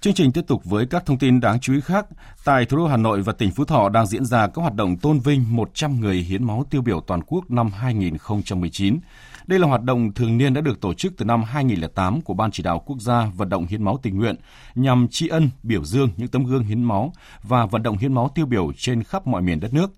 Chương 0.01 0.13
trình 0.13 0.31
tiếp 0.31 0.41
tục 0.47 0.61
với 0.65 0.85
các 0.85 1.05
thông 1.05 1.17
tin 1.17 1.39
đáng 1.39 1.59
chú 1.59 1.73
ý 1.73 1.81
khác. 1.81 2.05
Tại 2.45 2.65
thủ 2.65 2.77
đô 2.77 2.87
Hà 2.87 2.97
Nội 2.97 3.21
và 3.21 3.33
tỉnh 3.33 3.51
Phú 3.51 3.65
Thọ 3.65 3.89
đang 3.89 4.07
diễn 4.07 4.25
ra 4.25 4.47
các 4.47 4.61
hoạt 4.61 4.73
động 4.73 4.97
tôn 4.97 5.19
vinh 5.19 5.45
100 5.49 5.99
người 5.99 6.15
hiến 6.15 6.43
máu 6.43 6.65
tiêu 6.69 6.81
biểu 6.81 7.01
toàn 7.01 7.21
quốc 7.27 7.51
năm 7.51 7.71
2019. 7.71 8.99
Đây 9.47 9.59
là 9.59 9.67
hoạt 9.67 9.83
động 9.83 10.13
thường 10.13 10.37
niên 10.37 10.53
đã 10.53 10.61
được 10.61 10.81
tổ 10.81 10.93
chức 10.93 11.13
từ 11.17 11.25
năm 11.25 11.43
2008 11.43 12.21
của 12.21 12.33
Ban 12.33 12.51
chỉ 12.51 12.63
đạo 12.63 12.83
quốc 12.85 13.01
gia 13.01 13.25
vận 13.25 13.49
động 13.49 13.65
hiến 13.65 13.83
máu 13.83 13.99
tình 14.03 14.17
nguyện 14.17 14.35
nhằm 14.75 15.07
tri 15.07 15.27
ân, 15.27 15.49
biểu 15.63 15.83
dương 15.83 16.09
những 16.17 16.27
tấm 16.27 16.43
gương 16.43 16.63
hiến 16.63 16.83
máu 16.83 17.13
và 17.43 17.65
vận 17.65 17.83
động 17.83 17.97
hiến 17.97 18.13
máu 18.13 18.31
tiêu 18.35 18.45
biểu 18.45 18.71
trên 18.77 19.03
khắp 19.03 19.27
mọi 19.27 19.41
miền 19.41 19.59
đất 19.59 19.73
nước. 19.73 19.91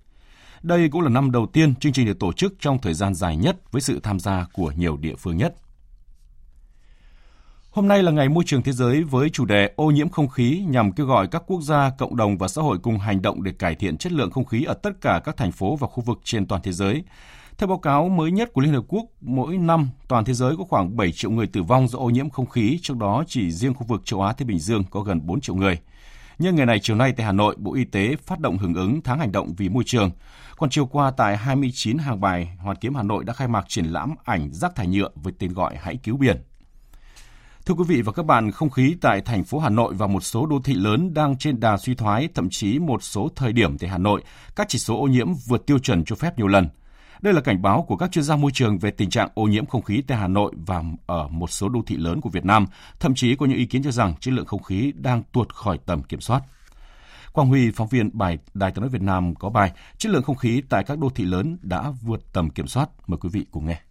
Đây 0.61 0.89
cũng 0.89 1.01
là 1.01 1.09
năm 1.09 1.31
đầu 1.31 1.45
tiên 1.45 1.75
chương 1.75 1.93
trình 1.93 2.05
được 2.05 2.19
tổ 2.19 2.33
chức 2.33 2.53
trong 2.59 2.79
thời 2.79 2.93
gian 2.93 3.13
dài 3.13 3.37
nhất 3.37 3.71
với 3.71 3.81
sự 3.81 3.99
tham 4.03 4.19
gia 4.19 4.45
của 4.53 4.71
nhiều 4.77 4.97
địa 4.97 5.15
phương 5.15 5.37
nhất. 5.37 5.55
Hôm 7.71 7.87
nay 7.87 8.03
là 8.03 8.11
ngày 8.11 8.29
môi 8.29 8.43
trường 8.47 8.63
thế 8.63 8.71
giới 8.71 9.03
với 9.03 9.29
chủ 9.29 9.45
đề 9.45 9.71
ô 9.75 9.91
nhiễm 9.91 10.09
không 10.09 10.27
khí 10.27 10.63
nhằm 10.67 10.91
kêu 10.91 11.05
gọi 11.05 11.27
các 11.27 11.43
quốc 11.47 11.61
gia, 11.61 11.89
cộng 11.97 12.15
đồng 12.15 12.37
và 12.37 12.47
xã 12.47 12.61
hội 12.61 12.77
cùng 12.83 12.97
hành 12.97 13.21
động 13.21 13.43
để 13.43 13.51
cải 13.51 13.75
thiện 13.75 13.97
chất 13.97 14.11
lượng 14.11 14.31
không 14.31 14.45
khí 14.45 14.63
ở 14.63 14.73
tất 14.73 15.01
cả 15.01 15.21
các 15.23 15.37
thành 15.37 15.51
phố 15.51 15.75
và 15.75 15.87
khu 15.87 16.03
vực 16.03 16.19
trên 16.23 16.45
toàn 16.45 16.61
thế 16.61 16.71
giới. 16.71 17.03
Theo 17.59 17.67
báo 17.67 17.77
cáo 17.77 18.09
mới 18.09 18.31
nhất 18.31 18.53
của 18.53 18.61
Liên 18.61 18.73
Hợp 18.73 18.83
Quốc, 18.87 19.05
mỗi 19.21 19.57
năm 19.57 19.89
toàn 20.07 20.25
thế 20.25 20.33
giới 20.33 20.55
có 20.57 20.63
khoảng 20.63 20.97
7 20.97 21.11
triệu 21.11 21.31
người 21.31 21.47
tử 21.47 21.63
vong 21.63 21.87
do 21.87 21.99
ô 21.99 22.09
nhiễm 22.09 22.29
không 22.29 22.45
khí, 22.45 22.79
trong 22.81 22.99
đó 22.99 23.23
chỉ 23.27 23.51
riêng 23.51 23.73
khu 23.73 23.85
vực 23.87 24.01
châu 24.05 24.21
Á 24.21 24.33
Thái 24.33 24.45
Bình 24.45 24.59
Dương 24.59 24.83
có 24.83 25.01
gần 25.01 25.27
4 25.27 25.41
triệu 25.41 25.55
người. 25.55 25.79
Nhân 26.39 26.55
ngày 26.55 26.65
này 26.65 26.79
chiều 26.81 26.95
nay 26.95 27.13
tại 27.17 27.25
Hà 27.25 27.31
Nội, 27.31 27.55
Bộ 27.57 27.73
Y 27.73 27.83
tế 27.83 28.15
phát 28.15 28.39
động 28.39 28.57
hưởng 28.57 28.73
ứng 28.73 29.01
tháng 29.01 29.19
hành 29.19 29.31
động 29.31 29.53
vì 29.57 29.69
môi 29.69 29.83
trường. 29.85 30.11
Còn 30.57 30.69
chiều 30.69 30.85
qua 30.85 31.11
tại 31.11 31.37
29 31.37 31.97
hàng 31.97 32.21
bài, 32.21 32.57
Hoàn 32.59 32.77
Kiếm 32.77 32.95
Hà 32.95 33.03
Nội 33.03 33.23
đã 33.23 33.33
khai 33.33 33.47
mạc 33.47 33.65
triển 33.67 33.85
lãm 33.85 34.15
ảnh 34.23 34.49
rác 34.53 34.75
thải 34.75 34.87
nhựa 34.87 35.09
với 35.15 35.33
tên 35.39 35.53
gọi 35.53 35.75
Hãy 35.81 35.97
cứu 36.03 36.17
biển. 36.17 36.37
Thưa 37.65 37.73
quý 37.73 37.83
vị 37.87 38.01
và 38.01 38.11
các 38.11 38.25
bạn, 38.25 38.51
không 38.51 38.69
khí 38.69 38.95
tại 39.01 39.21
thành 39.21 39.43
phố 39.43 39.59
Hà 39.59 39.69
Nội 39.69 39.93
và 39.93 40.07
một 40.07 40.23
số 40.23 40.45
đô 40.45 40.59
thị 40.63 40.73
lớn 40.73 41.13
đang 41.13 41.37
trên 41.37 41.59
đà 41.59 41.77
suy 41.77 41.95
thoái, 41.95 42.29
thậm 42.35 42.49
chí 42.51 42.79
một 42.79 43.03
số 43.03 43.29
thời 43.35 43.53
điểm 43.53 43.77
tại 43.77 43.89
Hà 43.89 43.97
Nội, 43.97 44.23
các 44.55 44.69
chỉ 44.69 44.79
số 44.79 44.99
ô 45.01 45.07
nhiễm 45.07 45.27
vượt 45.47 45.65
tiêu 45.65 45.79
chuẩn 45.79 46.03
cho 46.05 46.15
phép 46.15 46.37
nhiều 46.37 46.47
lần. 46.47 46.69
Đây 47.21 47.33
là 47.33 47.41
cảnh 47.41 47.61
báo 47.61 47.85
của 47.87 47.97
các 47.97 48.11
chuyên 48.11 48.23
gia 48.23 48.35
môi 48.35 48.51
trường 48.53 48.79
về 48.79 48.91
tình 48.91 49.09
trạng 49.09 49.29
ô 49.33 49.43
nhiễm 49.43 49.65
không 49.65 49.81
khí 49.81 50.03
tại 50.07 50.17
Hà 50.17 50.27
Nội 50.27 50.51
và 50.55 50.83
ở 51.05 51.27
một 51.27 51.51
số 51.51 51.69
đô 51.69 51.81
thị 51.85 51.97
lớn 51.97 52.21
của 52.21 52.29
Việt 52.29 52.45
Nam. 52.45 52.65
Thậm 52.99 53.15
chí 53.15 53.35
có 53.35 53.45
những 53.45 53.57
ý 53.57 53.65
kiến 53.65 53.83
cho 53.83 53.91
rằng 53.91 54.15
chất 54.19 54.33
lượng 54.33 54.45
không 54.45 54.63
khí 54.63 54.93
đang 54.95 55.23
tuột 55.31 55.53
khỏi 55.53 55.79
tầm 55.85 56.03
kiểm 56.03 56.21
soát. 56.21 56.41
Quang 57.33 57.47
Huy, 57.47 57.71
phóng 57.71 57.87
viên 57.87 58.09
bài 58.13 58.37
Đài 58.53 58.71
tiếng 58.71 58.81
nói 58.81 58.89
Việt 58.89 59.01
Nam 59.01 59.35
có 59.35 59.49
bài 59.49 59.71
Chất 59.97 60.11
lượng 60.11 60.23
không 60.23 60.35
khí 60.35 60.61
tại 60.69 60.83
các 60.83 60.99
đô 60.99 61.09
thị 61.09 61.25
lớn 61.25 61.57
đã 61.61 61.91
vượt 62.01 62.33
tầm 62.33 62.49
kiểm 62.49 62.67
soát. 62.67 62.89
Mời 63.07 63.17
quý 63.17 63.29
vị 63.33 63.45
cùng 63.51 63.65
nghe. 63.65 63.81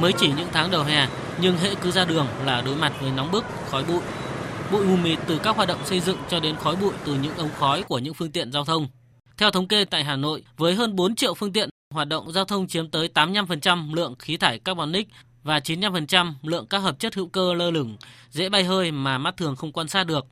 Mới 0.00 0.12
chỉ 0.18 0.32
những 0.36 0.48
tháng 0.52 0.70
đầu 0.70 0.84
hè, 0.84 1.08
nhưng 1.40 1.56
hệ 1.56 1.74
cứ 1.74 1.90
ra 1.90 2.04
đường 2.04 2.26
là 2.44 2.62
đối 2.62 2.76
mặt 2.76 2.92
với 3.00 3.12
nóng 3.12 3.32
bức, 3.32 3.44
khói 3.70 3.84
bụi. 3.84 4.00
Bụi 4.72 4.86
mù 4.86 4.96
mịt 4.96 5.18
từ 5.26 5.38
các 5.38 5.56
hoạt 5.56 5.68
động 5.68 5.80
xây 5.84 6.00
dựng 6.00 6.18
cho 6.28 6.40
đến 6.40 6.56
khói 6.56 6.76
bụi 6.76 6.92
từ 7.04 7.14
những 7.14 7.36
ống 7.36 7.50
khói 7.58 7.82
của 7.82 7.98
những 7.98 8.14
phương 8.14 8.32
tiện 8.32 8.52
giao 8.52 8.64
thông. 8.64 8.88
Theo 9.40 9.50
thống 9.50 9.68
kê 9.68 9.84
tại 9.84 10.04
Hà 10.04 10.16
Nội, 10.16 10.42
với 10.56 10.74
hơn 10.74 10.96
4 10.96 11.14
triệu 11.14 11.34
phương 11.34 11.52
tiện, 11.52 11.68
hoạt 11.94 12.08
động 12.08 12.32
giao 12.32 12.44
thông 12.44 12.68
chiếm 12.68 12.90
tới 12.90 13.08
85% 13.14 13.94
lượng 13.94 14.14
khí 14.18 14.36
thải 14.36 14.58
carbonic 14.58 15.08
và 15.42 15.58
95% 15.58 16.32
lượng 16.42 16.66
các 16.66 16.78
hợp 16.78 16.98
chất 16.98 17.14
hữu 17.14 17.26
cơ 17.26 17.54
lơ 17.54 17.70
lửng, 17.70 17.96
dễ 18.30 18.48
bay 18.48 18.64
hơi 18.64 18.90
mà 18.90 19.18
mắt 19.18 19.36
thường 19.36 19.56
không 19.56 19.72
quan 19.72 19.88
sát 19.88 20.04
được. 20.04 20.26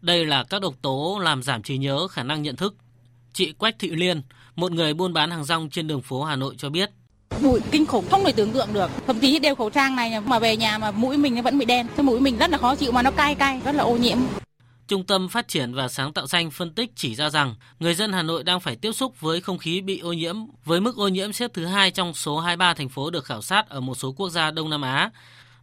Đây 0.00 0.26
là 0.26 0.44
các 0.44 0.62
độc 0.62 0.74
tố 0.82 1.18
làm 1.22 1.42
giảm 1.42 1.62
trí 1.62 1.78
nhớ, 1.78 2.08
khả 2.08 2.22
năng 2.22 2.42
nhận 2.42 2.56
thức. 2.56 2.74
Chị 3.32 3.52
Quách 3.52 3.78
Thị 3.78 3.90
Liên, 3.90 4.22
một 4.56 4.72
người 4.72 4.94
buôn 4.94 5.12
bán 5.12 5.30
hàng 5.30 5.44
rong 5.44 5.70
trên 5.70 5.86
đường 5.86 6.02
phố 6.02 6.22
Hà 6.22 6.36
Nội 6.36 6.54
cho 6.58 6.70
biết. 6.70 6.90
Bụi 7.42 7.60
kinh 7.70 7.86
khủng 7.86 8.04
không 8.10 8.24
thể 8.24 8.32
tưởng 8.32 8.52
tượng 8.52 8.72
được. 8.72 8.90
Thậm 9.06 9.20
chí 9.20 9.38
đeo 9.38 9.54
khẩu 9.54 9.70
trang 9.70 9.96
này 9.96 10.20
mà 10.20 10.38
về 10.38 10.56
nhà 10.56 10.78
mà 10.78 10.90
mũi 10.90 11.16
mình 11.16 11.42
vẫn 11.42 11.58
bị 11.58 11.64
đen. 11.64 11.86
Cái 11.96 12.04
mũi 12.04 12.20
mình 12.20 12.38
rất 12.38 12.50
là 12.50 12.58
khó 12.58 12.74
chịu 12.74 12.92
mà 12.92 13.02
nó 13.02 13.10
cay 13.10 13.34
cay, 13.34 13.60
rất 13.64 13.74
là 13.74 13.82
ô 13.82 13.96
nhiễm. 13.96 14.18
Trung 14.90 15.04
tâm 15.06 15.28
Phát 15.28 15.48
triển 15.48 15.72
và 15.74 15.88
Sáng 15.88 16.12
tạo 16.12 16.26
xanh 16.26 16.50
phân 16.50 16.74
tích 16.74 16.90
chỉ 16.94 17.14
ra 17.14 17.30
rằng 17.30 17.54
người 17.80 17.94
dân 17.94 18.12
Hà 18.12 18.22
Nội 18.22 18.44
đang 18.44 18.60
phải 18.60 18.76
tiếp 18.82 18.92
xúc 18.92 19.20
với 19.20 19.40
không 19.40 19.58
khí 19.58 19.80
bị 19.80 20.00
ô 20.00 20.12
nhiễm 20.12 20.36
với 20.64 20.80
mức 20.80 20.96
ô 20.96 21.08
nhiễm 21.08 21.32
xếp 21.32 21.50
thứ 21.54 21.66
hai 21.66 21.90
trong 21.90 22.12
số 22.12 22.38
23 22.38 22.74
thành 22.74 22.88
phố 22.88 23.10
được 23.10 23.24
khảo 23.24 23.42
sát 23.42 23.68
ở 23.68 23.80
một 23.80 23.94
số 23.94 24.12
quốc 24.16 24.28
gia 24.28 24.50
Đông 24.50 24.70
Nam 24.70 24.82
Á. 24.82 25.10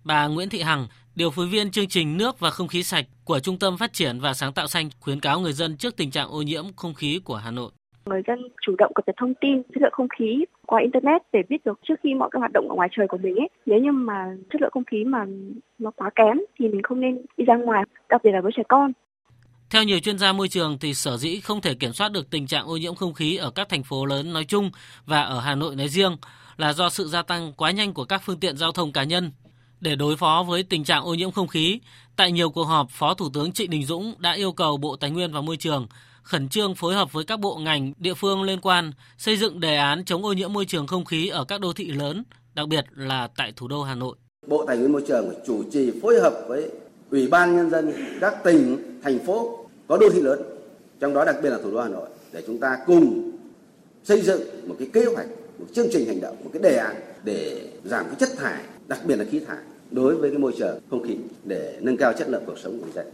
Bà 0.03 0.27
Nguyễn 0.27 0.49
Thị 0.49 0.61
Hằng, 0.61 0.87
điều 1.15 1.29
phối 1.29 1.47
viên 1.47 1.71
chương 1.71 1.87
trình 1.87 2.17
nước 2.17 2.39
và 2.39 2.49
không 2.49 2.67
khí 2.67 2.83
sạch 2.83 3.05
của 3.25 3.39
Trung 3.39 3.59
tâm 3.59 3.77
Phát 3.77 3.93
triển 3.93 4.19
và 4.19 4.33
Sáng 4.33 4.53
tạo 4.53 4.67
xanh 4.67 4.89
khuyến 4.99 5.19
cáo 5.19 5.39
người 5.39 5.53
dân 5.53 5.77
trước 5.77 5.97
tình 5.97 6.11
trạng 6.11 6.29
ô 6.29 6.41
nhiễm 6.41 6.63
không 6.75 6.93
khí 6.93 7.19
của 7.23 7.35
Hà 7.35 7.51
Nội 7.51 7.71
Người 8.05 8.21
dân 8.27 8.39
chủ 8.61 8.75
động 8.77 8.91
cập 8.95 9.07
nhật 9.07 9.15
thông 9.19 9.33
tin 9.41 9.63
chất 9.63 9.81
lượng 9.81 9.93
không 9.93 10.07
khí 10.17 10.45
qua 10.65 10.81
internet 10.81 11.21
để 11.33 11.39
biết 11.49 11.65
được 11.65 11.79
trước 11.87 11.95
khi 12.03 12.13
mọi 12.13 12.29
cái 12.31 12.39
hoạt 12.39 12.51
động 12.51 12.69
ở 12.69 12.75
ngoài 12.75 12.89
trời 12.91 13.07
của 13.07 13.17
mình 13.17 13.35
ấy. 13.35 13.49
Nếu 13.65 13.79
như 13.79 13.91
mà 13.91 14.35
chất 14.49 14.61
lượng 14.61 14.71
không 14.73 14.85
khí 14.91 15.03
mà 15.03 15.25
nó 15.79 15.91
quá 15.95 16.09
kém 16.15 16.37
thì 16.59 16.67
mình 16.67 16.81
không 16.83 16.99
nên 16.99 17.21
đi 17.37 17.45
ra 17.45 17.55
ngoài, 17.55 17.83
đặc 18.09 18.21
biệt 18.23 18.31
là 18.31 18.41
với 18.41 18.51
trẻ 18.55 18.63
con. 18.69 18.91
Theo 19.69 19.83
nhiều 19.83 19.99
chuyên 19.99 20.19
gia 20.19 20.33
môi 20.33 20.47
trường 20.47 20.79
thì 20.79 20.93
sở 20.93 21.17
dĩ 21.17 21.39
không 21.39 21.61
thể 21.61 21.73
kiểm 21.73 21.93
soát 21.93 22.11
được 22.11 22.29
tình 22.29 22.47
trạng 22.47 22.67
ô 22.67 22.77
nhiễm 22.77 22.95
không 22.95 23.13
khí 23.13 23.37
ở 23.37 23.51
các 23.51 23.69
thành 23.69 23.83
phố 23.83 24.05
lớn 24.05 24.33
nói 24.33 24.45
chung 24.45 24.71
và 25.05 25.21
ở 25.21 25.39
Hà 25.39 25.55
Nội 25.55 25.75
nói 25.75 25.89
riêng 25.89 26.17
là 26.57 26.73
do 26.73 26.89
sự 26.89 27.07
gia 27.07 27.21
tăng 27.21 27.53
quá 27.53 27.71
nhanh 27.71 27.93
của 27.93 28.05
các 28.05 28.21
phương 28.25 28.39
tiện 28.39 28.57
giao 28.57 28.71
thông 28.71 28.91
cá 28.91 29.03
nhân. 29.03 29.31
Để 29.79 29.95
đối 29.95 30.17
phó 30.17 30.45
với 30.47 30.63
tình 30.63 30.83
trạng 30.83 31.03
ô 31.03 31.13
nhiễm 31.13 31.31
không 31.31 31.47
khí, 31.47 31.79
tại 32.15 32.31
nhiều 32.31 32.49
cuộc 32.49 32.63
họp, 32.63 32.89
Phó 32.89 33.13
Thủ 33.13 33.29
tướng 33.33 33.51
Trịnh 33.51 33.69
Đình 33.69 33.85
Dũng 33.85 34.15
đã 34.17 34.33
yêu 34.33 34.51
cầu 34.51 34.77
Bộ 34.77 34.95
Tài 34.95 35.11
nguyên 35.11 35.31
và 35.31 35.41
Môi 35.41 35.57
trường 35.57 35.87
khẩn 36.27 36.49
trương 36.49 36.75
phối 36.75 36.95
hợp 36.95 37.13
với 37.13 37.23
các 37.23 37.39
bộ 37.39 37.55
ngành, 37.57 37.93
địa 37.97 38.13
phương 38.13 38.43
liên 38.43 38.61
quan 38.61 38.91
xây 39.17 39.37
dựng 39.37 39.59
đề 39.59 39.77
án 39.77 40.05
chống 40.05 40.25
ô 40.25 40.33
nhiễm 40.33 40.53
môi 40.53 40.65
trường 40.65 40.87
không 40.87 41.05
khí 41.05 41.27
ở 41.27 41.43
các 41.43 41.61
đô 41.61 41.73
thị 41.73 41.85
lớn, 41.85 42.23
đặc 42.53 42.67
biệt 42.67 42.85
là 42.95 43.27
tại 43.37 43.53
thủ 43.55 43.67
đô 43.67 43.83
Hà 43.83 43.95
Nội. 43.95 44.15
Bộ 44.47 44.65
Tài 44.67 44.77
nguyên 44.77 44.91
Môi 44.91 45.03
trường 45.07 45.33
chủ 45.47 45.63
trì 45.71 45.91
phối 46.01 46.19
hợp 46.21 46.33
với 46.47 46.69
Ủy 47.11 47.27
ban 47.27 47.55
Nhân 47.55 47.69
dân 47.69 47.93
các 48.21 48.43
tỉnh, 48.43 48.77
thành 49.03 49.19
phố 49.25 49.65
có 49.87 49.97
đô 49.97 50.09
thị 50.13 50.21
lớn, 50.21 50.41
trong 50.99 51.13
đó 51.13 51.25
đặc 51.25 51.35
biệt 51.43 51.49
là 51.49 51.57
thủ 51.63 51.71
đô 51.71 51.81
Hà 51.81 51.89
Nội, 51.89 52.09
để 52.33 52.43
chúng 52.47 52.59
ta 52.59 52.77
cùng 52.85 53.31
xây 54.03 54.21
dựng 54.21 54.41
một 54.67 54.75
cái 54.79 54.87
kế 54.93 55.05
hoạch, 55.05 55.27
một 55.59 55.65
chương 55.75 55.87
trình 55.91 56.07
hành 56.07 56.21
động, 56.21 56.35
một 56.43 56.49
cái 56.53 56.61
đề 56.61 56.77
án 56.77 56.95
để 57.23 57.69
giảm 57.83 58.05
cái 58.05 58.15
chất 58.19 58.29
thải, 58.37 58.63
đặc 58.87 58.99
biệt 59.05 59.15
là 59.15 59.25
khí 59.31 59.39
thải 59.39 59.57
đối 59.91 60.15
với 60.15 60.29
cái 60.29 60.39
môi 60.39 60.53
trường 60.57 60.79
không 60.89 61.07
khí 61.07 61.17
để 61.43 61.77
nâng 61.81 61.97
cao 61.97 62.13
chất 62.13 62.29
lượng 62.29 62.43
cuộc 62.45 62.57
sống 62.63 62.79
của 62.79 62.85
người 62.85 62.93
dân. 62.95 63.07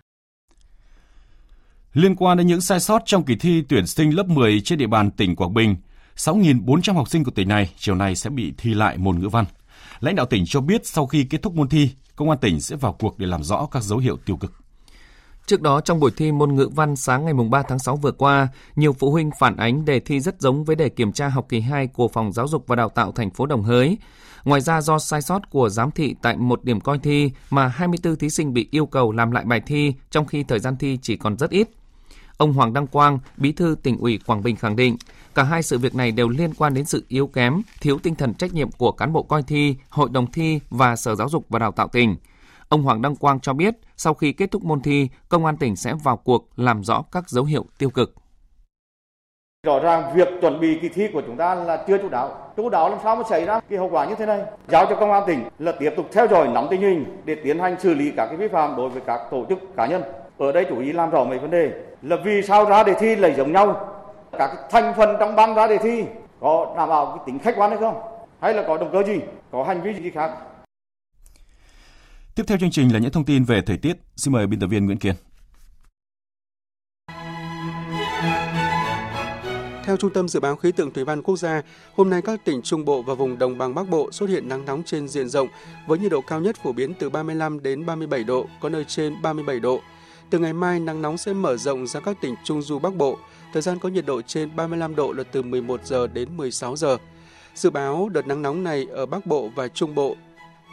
Liên 1.94 2.16
quan 2.16 2.38
đến 2.38 2.48
những 2.48 2.62
sai 2.62 2.80
sót 2.80 3.02
trong 3.06 3.24
kỳ 3.24 3.36
thi 3.36 3.64
tuyển 3.70 3.88
sinh 3.88 4.16
lớp 4.16 4.28
10 4.28 4.62
trên 4.62 4.80
địa 4.80 4.88
bàn 4.88 5.12
tỉnh 5.12 5.36
Quảng 5.36 5.54
Bình, 5.54 5.76
6.400 6.18 6.94
học 6.94 7.10
sinh 7.10 7.24
của 7.24 7.32
tỉnh 7.32 7.48
này 7.48 7.74
chiều 7.78 7.96
nay 7.96 8.16
sẽ 8.16 8.30
bị 8.30 8.54
thi 8.58 8.74
lại 8.74 8.98
môn 8.98 9.20
ngữ 9.20 9.30
văn. 9.30 9.46
Lãnh 10.00 10.16
đạo 10.16 10.26
tỉnh 10.26 10.44
cho 10.48 10.62
biết 10.62 10.86
sau 10.86 11.08
khi 11.08 11.24
kết 11.30 11.42
thúc 11.42 11.56
môn 11.56 11.70
thi, 11.70 11.90
công 12.16 12.30
an 12.30 12.40
tỉnh 12.42 12.62
sẽ 12.62 12.76
vào 12.76 12.94
cuộc 13.00 13.20
để 13.20 13.28
làm 13.28 13.44
rõ 13.44 13.68
các 13.72 13.84
dấu 13.84 14.00
hiệu 14.00 14.18
tiêu 14.26 14.38
cực. 14.38 14.54
Trước 15.46 15.62
đó, 15.62 15.82
trong 15.82 16.00
buổi 16.00 16.12
thi 16.18 16.32
môn 16.32 16.56
ngữ 16.56 16.70
văn 16.76 16.96
sáng 16.96 17.26
ngày 17.26 17.34
3 17.50 17.64
tháng 17.64 17.80
6 17.80 17.96
vừa 17.96 18.12
qua, 18.12 18.48
nhiều 18.76 18.94
phụ 18.94 19.12
huynh 19.12 19.30
phản 19.40 19.58
ánh 19.58 19.86
đề 19.86 20.00
thi 20.00 20.20
rất 20.20 20.42
giống 20.42 20.64
với 20.64 20.76
đề 20.76 20.90
kiểm 20.90 21.12
tra 21.12 21.28
học 21.28 21.46
kỳ 21.50 21.60
2 21.60 21.88
của 21.88 22.08
Phòng 22.08 22.34
Giáo 22.34 22.48
dục 22.48 22.64
và 22.68 22.76
Đào 22.76 22.90
tạo 22.90 23.12
thành 23.12 23.30
phố 23.30 23.46
Đồng 23.46 23.64
Hới. 23.64 23.98
Ngoài 24.44 24.62
ra, 24.62 24.82
do 24.82 25.00
sai 25.00 25.22
sót 25.22 25.50
của 25.50 25.70
giám 25.70 25.92
thị 25.92 26.16
tại 26.22 26.38
một 26.38 26.64
điểm 26.64 26.82
coi 26.82 27.00
thi 27.00 27.32
mà 27.50 27.68
24 27.68 28.16
thí 28.16 28.30
sinh 28.30 28.54
bị 28.54 28.68
yêu 28.72 28.86
cầu 28.86 29.12
làm 29.12 29.32
lại 29.32 29.44
bài 29.46 29.62
thi 29.66 29.94
trong 30.12 30.26
khi 30.26 30.44
thời 30.44 30.60
gian 30.60 30.78
thi 30.78 31.00
chỉ 31.02 31.18
còn 31.18 31.38
rất 31.38 31.50
ít. 31.50 31.70
Ông 32.38 32.54
Hoàng 32.54 32.74
Đăng 32.74 32.88
Quang, 32.88 33.20
Bí 33.38 33.52
thư 33.52 33.76
tỉnh 33.84 33.98
ủy 33.98 34.20
Quảng 34.26 34.44
Bình 34.44 34.56
khẳng 34.56 34.76
định, 34.76 34.98
cả 35.36 35.44
hai 35.44 35.64
sự 35.64 35.78
việc 35.78 35.96
này 35.96 36.12
đều 36.12 36.30
liên 36.30 36.54
quan 36.54 36.74
đến 36.74 36.86
sự 36.86 37.04
yếu 37.08 37.28
kém, 37.28 37.62
thiếu 37.82 37.98
tinh 38.04 38.16
thần 38.16 38.34
trách 38.34 38.54
nhiệm 38.54 38.72
của 38.72 38.92
cán 38.92 39.14
bộ 39.14 39.24
coi 39.24 39.44
thi, 39.44 39.76
hội 39.90 40.10
đồng 40.12 40.32
thi 40.32 40.60
và 40.70 40.96
Sở 40.96 41.16
Giáo 41.16 41.30
dục 41.30 41.46
và 41.50 41.60
Đào 41.60 41.72
tạo 41.72 41.88
tỉnh. 41.88 42.16
Ông 42.70 42.84
Hoàng 42.84 43.02
Đăng 43.02 43.16
Quang 43.16 43.40
cho 43.40 43.54
biết, 43.54 43.76
sau 43.98 44.14
khi 44.14 44.34
kết 44.34 44.52
thúc 44.52 44.64
môn 44.64 44.82
thi, 44.82 45.10
Công 45.30 45.46
an 45.46 45.58
tỉnh 45.58 45.76
sẽ 45.76 45.94
vào 46.04 46.18
cuộc 46.18 46.50
làm 46.56 46.84
rõ 46.84 47.04
các 47.12 47.30
dấu 47.30 47.44
hiệu 47.44 47.66
tiêu 47.78 47.90
cực. 47.90 48.14
Rõ 49.68 49.80
ràng 49.80 50.16
việc 50.16 50.28
chuẩn 50.42 50.60
bị 50.60 50.80
kỳ 50.82 50.90
thi 50.90 51.08
của 51.14 51.22
chúng 51.26 51.38
ta 51.38 51.56
là 51.56 51.84
chưa 51.88 51.98
chú 51.98 52.10
đáo. 52.10 52.54
Chú 52.58 52.70
đáo 52.70 52.90
làm 52.90 53.00
sao 53.04 53.16
mà 53.16 53.24
xảy 53.30 53.46
ra 53.46 53.60
cái 53.70 53.80
hậu 53.80 53.90
quả 53.90 54.06
như 54.06 54.16
thế 54.16 54.26
này? 54.26 54.42
Giao 54.68 54.86
cho 54.86 54.96
công 54.96 55.12
an 55.12 55.24
tỉnh 55.28 55.44
là 55.60 55.72
tiếp 55.80 55.94
tục 55.98 56.10
theo 56.14 56.28
dõi 56.28 56.48
nắm 56.48 56.68
tình 56.70 56.82
hình 56.82 57.06
để 57.26 57.36
tiến 57.44 57.60
hành 57.60 57.80
xử 57.80 57.94
lý 57.94 58.12
các 58.18 58.26
cái 58.26 58.38
vi 58.38 58.48
phạm 58.48 58.76
đối 58.76 58.90
với 58.90 59.02
các 59.06 59.22
tổ 59.32 59.46
chức 59.50 59.60
cá 59.78 59.86
nhân. 59.86 60.04
Ở 60.38 60.52
đây 60.52 60.66
chủ 60.70 60.80
ý 60.80 60.92
làm 60.92 61.10
rõ 61.10 61.24
mấy 61.24 61.40
vấn 61.40 61.52
đề 61.52 61.72
là 62.02 62.16
vì 62.26 62.42
sao 62.42 62.66
ra 62.66 62.84
đề 62.84 62.94
thi 63.00 63.16
lại 63.16 63.34
giống 63.38 63.52
nhau? 63.52 63.93
Các 64.38 64.52
thành 64.70 64.94
phần 64.98 65.16
trong 65.20 65.36
ban 65.36 65.56
ra 65.56 65.68
đề 65.68 65.78
thi 65.78 66.04
có 66.40 66.74
đảm 66.78 66.90
bảo 66.90 67.06
cái 67.16 67.24
tính 67.26 67.40
khách 67.40 67.56
quan 67.58 67.70
hay 67.70 67.80
không? 67.80 68.02
Hay 68.42 68.54
là 68.54 68.64
có 68.68 68.78
động 68.78 68.90
cơ 68.94 69.04
gì? 69.04 69.20
Có 69.52 69.64
hành 69.64 69.82
vi 69.82 69.94
gì 69.94 70.12
khác? 70.12 70.32
Tiếp 72.36 72.44
theo 72.48 72.58
chương 72.58 72.72
trình 72.72 72.94
là 72.94 73.00
những 73.00 73.12
thông 73.12 73.26
tin 73.26 73.44
về 73.44 73.62
thời 73.62 73.78
tiết. 73.78 73.98
Xin 74.16 74.34
mời 74.34 74.48
biên 74.48 74.60
tập 74.60 74.68
viên 74.68 74.86
Nguyễn 74.86 74.98
Kiên. 74.98 75.14
Theo 79.86 79.98
Trung 79.98 80.14
tâm 80.14 80.28
Dự 80.28 80.40
báo 80.40 80.56
Khí 80.56 80.72
tượng 80.72 80.94
Thủy 80.94 81.06
văn 81.06 81.22
Quốc 81.22 81.38
gia, 81.38 81.62
hôm 81.96 82.10
nay 82.10 82.22
các 82.22 82.46
tỉnh 82.46 82.62
Trung 82.62 82.86
Bộ 82.86 83.02
và 83.02 83.14
vùng 83.14 83.38
Đồng 83.38 83.58
bằng 83.58 83.76
Bắc 83.76 83.90
Bộ 83.90 84.12
xuất 84.12 84.30
hiện 84.30 84.50
nắng 84.50 84.66
nóng 84.66 84.84
trên 84.86 85.08
diện 85.08 85.30
rộng 85.30 85.48
với 85.88 86.00
nhiệt 86.00 86.12
độ 86.12 86.22
cao 86.22 86.40
nhất 86.40 86.56
phổ 86.64 86.72
biến 86.72 86.94
từ 87.00 87.10
35 87.10 87.64
đến 87.64 87.86
37 87.86 88.24
độ, 88.24 88.46
có 88.62 88.70
nơi 88.70 88.86
trên 88.88 89.22
37 89.22 89.60
độ. 89.60 89.80
Từ 90.30 90.40
ngày 90.40 90.54
mai, 90.54 90.80
nắng 90.80 91.02
nóng 91.02 91.18
sẽ 91.18 91.34
mở 91.34 91.58
rộng 91.58 91.88
ra 91.88 92.00
các 92.00 92.18
tỉnh 92.22 92.36
Trung 92.44 92.62
Du 92.62 92.80
Bắc 92.80 92.96
Bộ. 92.96 93.18
Thời 93.54 93.62
gian 93.62 93.80
có 93.80 93.90
nhiệt 93.90 94.06
độ 94.06 94.22
trên 94.22 94.56
35 94.56 94.96
độ 94.96 95.12
là 95.12 95.24
từ 95.24 95.42
11 95.42 95.86
giờ 95.86 96.08
đến 96.08 96.38
16 96.38 96.76
giờ. 96.76 96.98
Dự 97.56 97.70
báo 97.70 98.10
đợt 98.10 98.28
nắng 98.28 98.42
nóng 98.42 98.64
này 98.64 98.88
ở 98.92 99.06
Bắc 99.06 99.26
Bộ 99.26 99.50
và 99.56 99.68
Trung 99.68 99.96
Bộ 99.96 100.16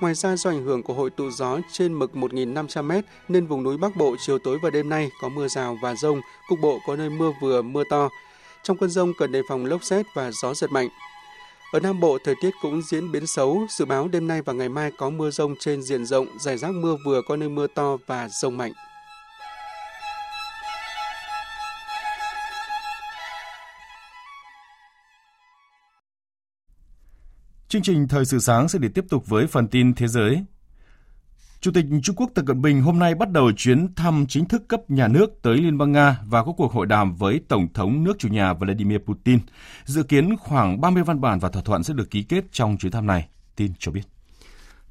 Ngoài 0.01 0.15
ra 0.15 0.37
do 0.37 0.51
ảnh 0.51 0.65
hưởng 0.65 0.83
của 0.83 0.95
hội 0.95 1.11
tụ 1.11 1.31
gió 1.31 1.59
trên 1.73 1.95
mực 1.95 2.11
1.500m 2.15 3.03
nên 3.29 3.47
vùng 3.47 3.63
núi 3.63 3.77
Bắc 3.77 3.97
Bộ 3.97 4.17
chiều 4.19 4.39
tối 4.39 4.59
và 4.63 4.71
đêm 4.71 4.89
nay 4.89 5.11
có 5.23 5.29
mưa 5.29 5.49
rào 5.49 5.79
và 5.83 5.95
rông, 5.95 6.21
cục 6.49 6.59
bộ 6.63 6.79
có 6.87 6.97
nơi 6.97 7.11
mưa 7.11 7.33
vừa 7.43 7.63
mưa 7.63 7.85
to. 7.91 8.09
Trong 8.63 8.77
cơn 8.77 8.91
rông 8.91 9.13
cần 9.19 9.33
đề 9.33 9.43
phòng 9.49 9.67
lốc 9.67 9.85
xét 9.85 10.07
và 10.15 10.31
gió 10.31 10.55
giật 10.55 10.71
mạnh. 10.71 10.89
Ở 11.73 11.81
Nam 11.81 12.01
Bộ, 12.01 12.19
thời 12.25 12.35
tiết 12.43 12.51
cũng 12.63 12.83
diễn 12.83 13.13
biến 13.13 13.27
xấu, 13.27 13.67
dự 13.71 13.85
báo 13.85 14.09
đêm 14.09 14.27
nay 14.27 14.43
và 14.43 14.53
ngày 14.53 14.69
mai 14.69 14.91
có 14.99 15.11
mưa 15.11 15.31
rông 15.31 15.55
trên 15.59 15.83
diện 15.83 16.07
rộng, 16.07 16.27
rải 16.39 16.59
rác 16.59 16.71
mưa 16.71 16.97
vừa 17.07 17.23
có 17.23 17.37
nơi 17.37 17.49
mưa 17.49 17.67
to 17.67 17.97
và 18.07 18.29
rông 18.29 18.57
mạnh. 18.57 18.73
Chương 27.71 27.83
trình 27.83 28.09
Thời 28.09 28.25
sự 28.25 28.39
sáng 28.39 28.69
sẽ 28.69 28.79
được 28.79 28.89
tiếp 28.95 29.05
tục 29.09 29.27
với 29.27 29.47
phần 29.47 29.69
tin 29.69 29.95
thế 29.95 30.09
giới. 30.09 30.45
Chủ 31.61 31.71
tịch 31.75 31.85
Trung 32.03 32.17
Quốc 32.17 32.31
Tập 32.35 32.45
Cận 32.47 32.63
Bình 32.63 32.83
hôm 32.83 32.99
nay 32.99 33.15
bắt 33.15 33.31
đầu 33.31 33.53
chuyến 33.57 33.95
thăm 33.95 34.27
chính 34.29 34.45
thức 34.45 34.69
cấp 34.69 34.81
nhà 34.91 35.09
nước 35.09 35.43
tới 35.43 35.57
Liên 35.57 35.79
bang 35.79 35.93
Nga 35.93 36.19
và 36.27 36.45
có 36.45 36.53
cuộc 36.53 36.73
hội 36.73 36.87
đàm 36.87 37.15
với 37.15 37.41
Tổng 37.49 37.69
thống 37.75 38.05
nước 38.05 38.19
chủ 38.19 38.29
nhà 38.29 38.53
Vladimir 38.53 38.99
Putin. 38.99 39.39
Dự 39.85 40.03
kiến 40.03 40.37
khoảng 40.37 40.81
30 40.81 41.03
văn 41.03 41.21
bản 41.21 41.39
và 41.39 41.49
thỏa 41.49 41.63
thuận 41.63 41.83
sẽ 41.83 41.95
được 41.95 42.11
ký 42.11 42.23
kết 42.23 42.45
trong 42.53 42.77
chuyến 42.79 42.93
thăm 42.93 43.07
này. 43.07 43.29
Tin 43.57 43.73
cho 43.79 43.93
biết. 43.93 44.03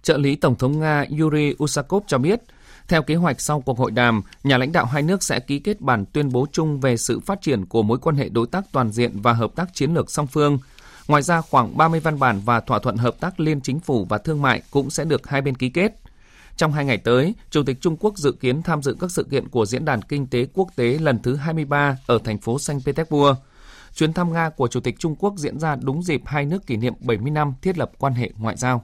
Trợ 0.03 0.17
lý 0.17 0.36
Tổng 0.36 0.55
thống 0.55 0.79
Nga 0.79 1.05
Yuri 1.19 1.55
Usakov 1.63 2.03
cho 2.07 2.17
biết, 2.17 2.41
theo 2.88 3.03
kế 3.03 3.15
hoạch 3.15 3.41
sau 3.41 3.62
cuộc 3.62 3.77
hội 3.77 3.91
đàm, 3.91 4.21
nhà 4.43 4.57
lãnh 4.57 4.71
đạo 4.71 4.86
hai 4.86 5.01
nước 5.01 5.24
sẽ 5.24 5.39
ký 5.39 5.59
kết 5.59 5.81
bản 5.81 6.05
tuyên 6.05 6.29
bố 6.29 6.48
chung 6.51 6.79
về 6.79 6.98
sự 6.98 7.19
phát 7.19 7.41
triển 7.41 7.65
của 7.65 7.83
mối 7.83 7.98
quan 7.98 8.15
hệ 8.15 8.29
đối 8.29 8.48
tác 8.48 8.65
toàn 8.71 8.91
diện 8.91 9.12
và 9.21 9.33
hợp 9.33 9.51
tác 9.55 9.74
chiến 9.74 9.93
lược 9.93 10.12
song 10.12 10.27
phương– 10.27 10.59
Ngoài 11.09 11.21
ra, 11.21 11.41
khoảng 11.41 11.77
30 11.77 11.99
văn 11.99 12.19
bản 12.19 12.41
và 12.45 12.59
thỏa 12.59 12.79
thuận 12.79 12.97
hợp 12.97 13.19
tác 13.19 13.39
liên 13.39 13.61
chính 13.61 13.79
phủ 13.79 14.05
và 14.09 14.17
thương 14.17 14.41
mại 14.41 14.61
cũng 14.71 14.89
sẽ 14.89 15.05
được 15.05 15.27
hai 15.27 15.41
bên 15.41 15.55
ký 15.55 15.69
kết. 15.69 15.91
Trong 16.57 16.71
hai 16.71 16.85
ngày 16.85 16.97
tới, 16.97 17.33
Chủ 17.49 17.63
tịch 17.63 17.81
Trung 17.81 17.97
Quốc 17.99 18.17
dự 18.17 18.31
kiến 18.31 18.61
tham 18.61 18.83
dự 18.83 18.95
các 18.99 19.11
sự 19.11 19.27
kiện 19.31 19.47
của 19.47 19.65
Diễn 19.65 19.85
đàn 19.85 20.01
Kinh 20.01 20.27
tế 20.27 20.47
Quốc 20.53 20.67
tế 20.75 20.97
lần 21.01 21.19
thứ 21.19 21.35
23 21.35 21.97
ở 22.07 22.19
thành 22.23 22.37
phố 22.37 22.59
Saint 22.59 22.85
Petersburg. 22.85 23.37
Chuyến 23.95 24.13
thăm 24.13 24.33
Nga 24.33 24.49
của 24.49 24.67
Chủ 24.67 24.79
tịch 24.79 24.95
Trung 24.99 25.15
Quốc 25.15 25.33
diễn 25.37 25.59
ra 25.59 25.75
đúng 25.75 26.03
dịp 26.03 26.21
hai 26.25 26.45
nước 26.45 26.67
kỷ 26.67 26.77
niệm 26.77 26.93
70 26.99 27.31
năm 27.31 27.53
thiết 27.61 27.77
lập 27.77 27.91
quan 27.97 28.13
hệ 28.13 28.31
ngoại 28.37 28.57
giao. 28.57 28.83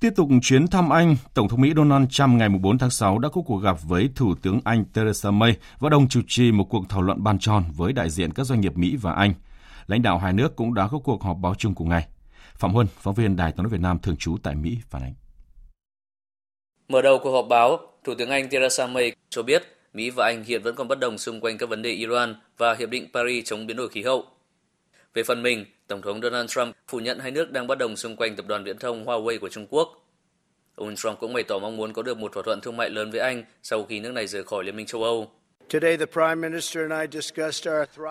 Tiếp 0.00 0.12
tục 0.16 0.28
chuyến 0.42 0.66
thăm 0.68 0.90
Anh, 0.90 1.16
Tổng 1.34 1.48
thống 1.48 1.60
Mỹ 1.60 1.72
Donald 1.76 2.06
Trump 2.10 2.30
ngày 2.30 2.48
4 2.48 2.78
tháng 2.78 2.90
6 2.90 3.18
đã 3.18 3.28
có 3.28 3.40
cuộc 3.46 3.58
gặp 3.58 3.76
với 3.82 4.10
Thủ 4.14 4.34
tướng 4.42 4.60
Anh 4.64 4.84
Theresa 4.94 5.30
May 5.30 5.56
và 5.78 5.88
đồng 5.88 6.08
chủ 6.08 6.20
trì 6.28 6.52
một 6.52 6.64
cuộc 6.70 6.88
thảo 6.88 7.02
luận 7.02 7.24
bàn 7.24 7.38
tròn 7.38 7.64
với 7.76 7.92
đại 7.92 8.10
diện 8.10 8.32
các 8.32 8.44
doanh 8.46 8.60
nghiệp 8.60 8.76
Mỹ 8.76 8.96
và 8.96 9.12
Anh– 9.12 9.34
lãnh 9.86 10.02
đạo 10.02 10.18
hai 10.18 10.32
nước 10.32 10.56
cũng 10.56 10.74
đã 10.74 10.88
có 10.88 10.98
cuộc 10.98 11.22
họp 11.22 11.36
báo 11.42 11.54
chung 11.54 11.74
cùng 11.74 11.88
ngày. 11.88 12.08
Phạm 12.54 12.72
Huân, 12.72 12.86
phóng 12.86 13.14
viên 13.14 13.36
Đài 13.36 13.52
tiếng 13.52 13.62
nói 13.62 13.70
Việt 13.70 13.80
Nam 13.80 13.98
thường 13.98 14.16
trú 14.16 14.36
tại 14.42 14.54
Mỹ 14.54 14.78
phản 14.90 15.02
ánh. 15.02 15.14
Mở 16.88 17.02
đầu 17.02 17.20
cuộc 17.22 17.32
họp 17.32 17.46
báo, 17.48 17.78
Thủ 18.04 18.14
tướng 18.18 18.30
Anh 18.30 18.50
Theresa 18.50 18.86
May 18.86 19.12
cho 19.30 19.42
biết 19.42 19.62
Mỹ 19.94 20.10
và 20.10 20.26
Anh 20.26 20.44
hiện 20.44 20.62
vẫn 20.62 20.74
còn 20.74 20.88
bất 20.88 20.98
đồng 20.98 21.18
xung 21.18 21.40
quanh 21.40 21.58
các 21.58 21.68
vấn 21.68 21.82
đề 21.82 21.90
Iran 21.90 22.34
và 22.58 22.74
Hiệp 22.74 22.90
định 22.90 23.08
Paris 23.12 23.44
chống 23.46 23.66
biến 23.66 23.76
đổi 23.76 23.88
khí 23.88 24.02
hậu. 24.02 24.24
Về 25.14 25.22
phần 25.22 25.42
mình, 25.42 25.64
Tổng 25.86 26.02
thống 26.02 26.20
Donald 26.22 26.50
Trump 26.50 26.74
phủ 26.88 27.00
nhận 27.00 27.18
hai 27.18 27.30
nước 27.30 27.50
đang 27.50 27.66
bất 27.66 27.78
đồng 27.78 27.96
xung 27.96 28.16
quanh 28.16 28.36
tập 28.36 28.46
đoàn 28.46 28.64
viễn 28.64 28.78
thông 28.78 29.04
Huawei 29.04 29.38
của 29.38 29.48
Trung 29.48 29.66
Quốc. 29.70 29.88
Ông 30.74 30.96
Trump 30.96 31.18
cũng 31.18 31.32
bày 31.32 31.42
tỏ 31.42 31.58
mong 31.58 31.76
muốn 31.76 31.92
có 31.92 32.02
được 32.02 32.18
một 32.18 32.32
thỏa 32.32 32.42
thuận 32.42 32.60
thương 32.60 32.76
mại 32.76 32.90
lớn 32.90 33.10
với 33.10 33.20
Anh 33.20 33.44
sau 33.62 33.84
khi 33.84 34.00
nước 34.00 34.12
này 34.12 34.26
rời 34.26 34.44
khỏi 34.44 34.64
Liên 34.64 34.76
minh 34.76 34.86
châu 34.86 35.02
Âu. 35.02 35.30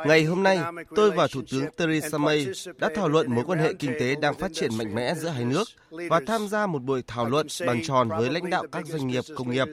Ngày 0.06 0.24
hôm 0.24 0.44
nay, 0.44 0.60
tôi 0.96 1.12
và 1.12 1.27
Thủ 1.27 1.41
tướng 1.51 1.65
Theresa 1.77 2.18
May 2.18 2.48
đã 2.77 2.89
thảo 2.96 3.10
luận 3.10 3.36
mối 3.36 3.44
quan 3.48 3.60
hệ 3.60 3.74
kinh 3.74 3.94
tế 4.00 4.15
đang 4.15 4.34
phát 4.34 4.51
triển 4.53 4.77
mạnh 4.77 4.96
mẽ 4.96 5.13
giữa 5.15 5.30
hai 5.30 5.46
nước 5.46 5.63
và 6.10 6.22
tham 6.27 6.48
gia 6.48 6.68
một 6.68 6.84
buổi 6.84 7.03
thảo 7.08 7.30
luận 7.30 7.48
bàn 7.68 7.82
tròn 7.84 8.10
với 8.10 8.30
lãnh 8.30 8.50
đạo 8.50 8.65
các 8.72 8.86
doanh 8.86 9.08
nghiệp 9.08 9.24
công 9.36 9.51
nghiệp. 9.51 9.68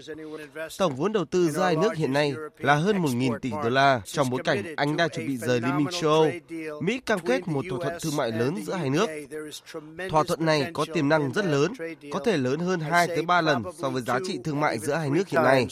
Tổng 0.79 0.97
vốn 0.97 1.13
đầu 1.13 1.25
tư 1.25 1.51
giữa 1.51 1.63
hai 1.63 1.77
nước 1.77 1.97
hiện 1.97 2.13
nay 2.13 2.35
là 2.59 2.75
hơn 2.75 3.03
1.000 3.03 3.39
tỷ 3.39 3.51
đô 3.51 3.69
la 3.69 4.01
trong 4.05 4.31
bối 4.31 4.41
cảnh 4.45 4.75
Anh 4.77 4.97
đang 4.97 5.09
chuẩn 5.09 5.27
bị 5.27 5.37
rời 5.37 5.61
Liên 5.61 5.77
minh 5.77 5.87
châu 6.01 6.11
Âu. 6.11 6.31
Mỹ 6.81 7.01
cam 7.07 7.19
kết 7.19 7.49
một 7.49 7.65
thỏa 7.71 7.79
thuận 7.79 7.99
thương 8.01 8.17
mại 8.17 8.33
lớn 8.33 8.55
giữa 8.67 8.75
hai 8.75 8.91
nước. 8.91 9.07
Thỏa 10.11 10.25
thuận 10.25 10.47
này 10.47 10.71
có 10.73 10.87
tiềm 10.95 11.09
năng 11.09 11.33
rất 11.33 11.45
lớn, 11.45 11.73
có 12.13 12.21
thể 12.25 12.37
lớn 12.37 12.61
hơn 12.61 12.81
2 12.81 13.07
tới 13.07 13.23
3 13.23 13.41
lần 13.41 13.63
so 13.79 13.91
với 13.91 14.03
giá 14.03 14.19
trị 14.27 14.39
thương 14.45 14.61
mại 14.61 14.79
giữa 14.79 14.95
hai 14.95 15.11
nước 15.11 15.29
hiện 15.29 15.43
nay. 15.43 15.67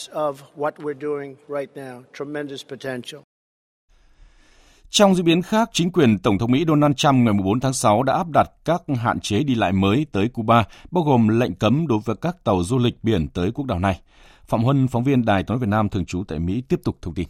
Trong 4.90 5.14
diễn 5.14 5.24
biến 5.24 5.42
khác, 5.42 5.70
chính 5.72 5.92
quyền 5.92 6.18
Tổng 6.18 6.38
thống 6.38 6.52
Mỹ 6.52 6.64
Donald 6.68 6.94
Trump 6.96 7.14
ngày 7.14 7.34
4 7.44 7.60
tháng 7.60 7.72
6 7.72 8.02
đã 8.02 8.12
áp 8.12 8.26
đặt 8.34 8.50
các 8.64 8.82
hạn 8.96 9.20
chế 9.20 9.42
đi 9.42 9.54
lại 9.54 9.72
mới 9.72 10.06
tới 10.12 10.28
Cuba, 10.28 10.64
bao 10.90 11.04
gồm 11.04 11.28
lệnh 11.28 11.54
cấm 11.54 11.86
đối 11.86 11.98
với 12.04 12.16
các 12.20 12.44
tàu 12.44 12.62
du 12.64 12.78
lịch 12.78 12.94
biển 13.02 13.28
tới 13.28 13.50
quốc 13.54 13.66
đảo 13.66 13.78
này. 13.78 14.00
Phạm 14.44 14.62
Huân, 14.62 14.88
phóng 14.88 15.04
viên 15.04 15.24
Đài 15.24 15.42
Tiếng 15.42 15.58
Việt 15.58 15.68
Nam 15.68 15.88
thường 15.88 16.06
trú 16.06 16.24
tại 16.28 16.38
Mỹ 16.38 16.62
tiếp 16.68 16.80
tục 16.84 16.98
thông 17.02 17.14
tin. 17.14 17.28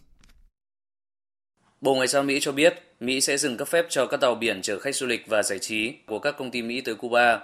Bộ 1.80 1.95
Ngoại 1.95 2.09
giao 2.09 2.23
Mỹ 2.23 2.38
cho 2.40 2.52
biết 2.52 2.75
Mỹ 3.00 3.21
sẽ 3.21 3.37
dừng 3.37 3.56
cấp 3.56 3.68
phép 3.68 3.87
cho 3.88 4.06
các 4.06 4.21
tàu 4.21 4.35
biển 4.35 4.62
chở 4.62 4.78
khách 4.78 4.97
du 4.97 5.06
lịch 5.06 5.26
và 5.28 5.42
giải 5.42 5.59
trí 5.59 5.92
của 6.06 6.18
các 6.18 6.35
công 6.38 6.50
ty 6.50 6.62
Mỹ 6.62 6.80
tới 6.80 6.95
Cuba. 6.95 7.40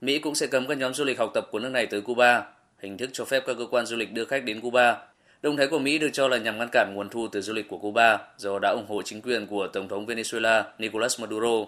Mỹ 0.00 0.18
cũng 0.18 0.34
sẽ 0.34 0.46
cấm 0.46 0.66
các 0.66 0.78
nhóm 0.78 0.94
du 0.94 1.04
lịch 1.04 1.18
học 1.18 1.30
tập 1.34 1.48
của 1.50 1.58
nước 1.58 1.68
này 1.68 1.86
tới 1.86 2.00
Cuba, 2.00 2.44
hình 2.78 2.98
thức 2.98 3.10
cho 3.12 3.24
phép 3.24 3.42
các 3.46 3.56
cơ 3.58 3.66
quan 3.70 3.86
du 3.86 3.96
lịch 3.96 4.12
đưa 4.12 4.24
khách 4.24 4.44
đến 4.44 4.60
Cuba. 4.60 4.96
Động 5.42 5.56
thái 5.56 5.66
của 5.66 5.78
Mỹ 5.78 5.98
được 5.98 6.10
cho 6.12 6.28
là 6.28 6.38
nhằm 6.38 6.58
ngăn 6.58 6.68
cản 6.72 6.92
nguồn 6.94 7.08
thu 7.08 7.28
từ 7.28 7.40
du 7.40 7.52
lịch 7.52 7.68
của 7.68 7.78
Cuba, 7.78 8.18
do 8.36 8.58
đã 8.58 8.70
ủng 8.70 8.86
hộ 8.88 9.02
chính 9.02 9.22
quyền 9.22 9.46
của 9.46 9.66
Tổng 9.66 9.88
thống 9.88 10.06
Venezuela 10.06 10.62
Nicolas 10.78 11.20
Maduro. 11.20 11.66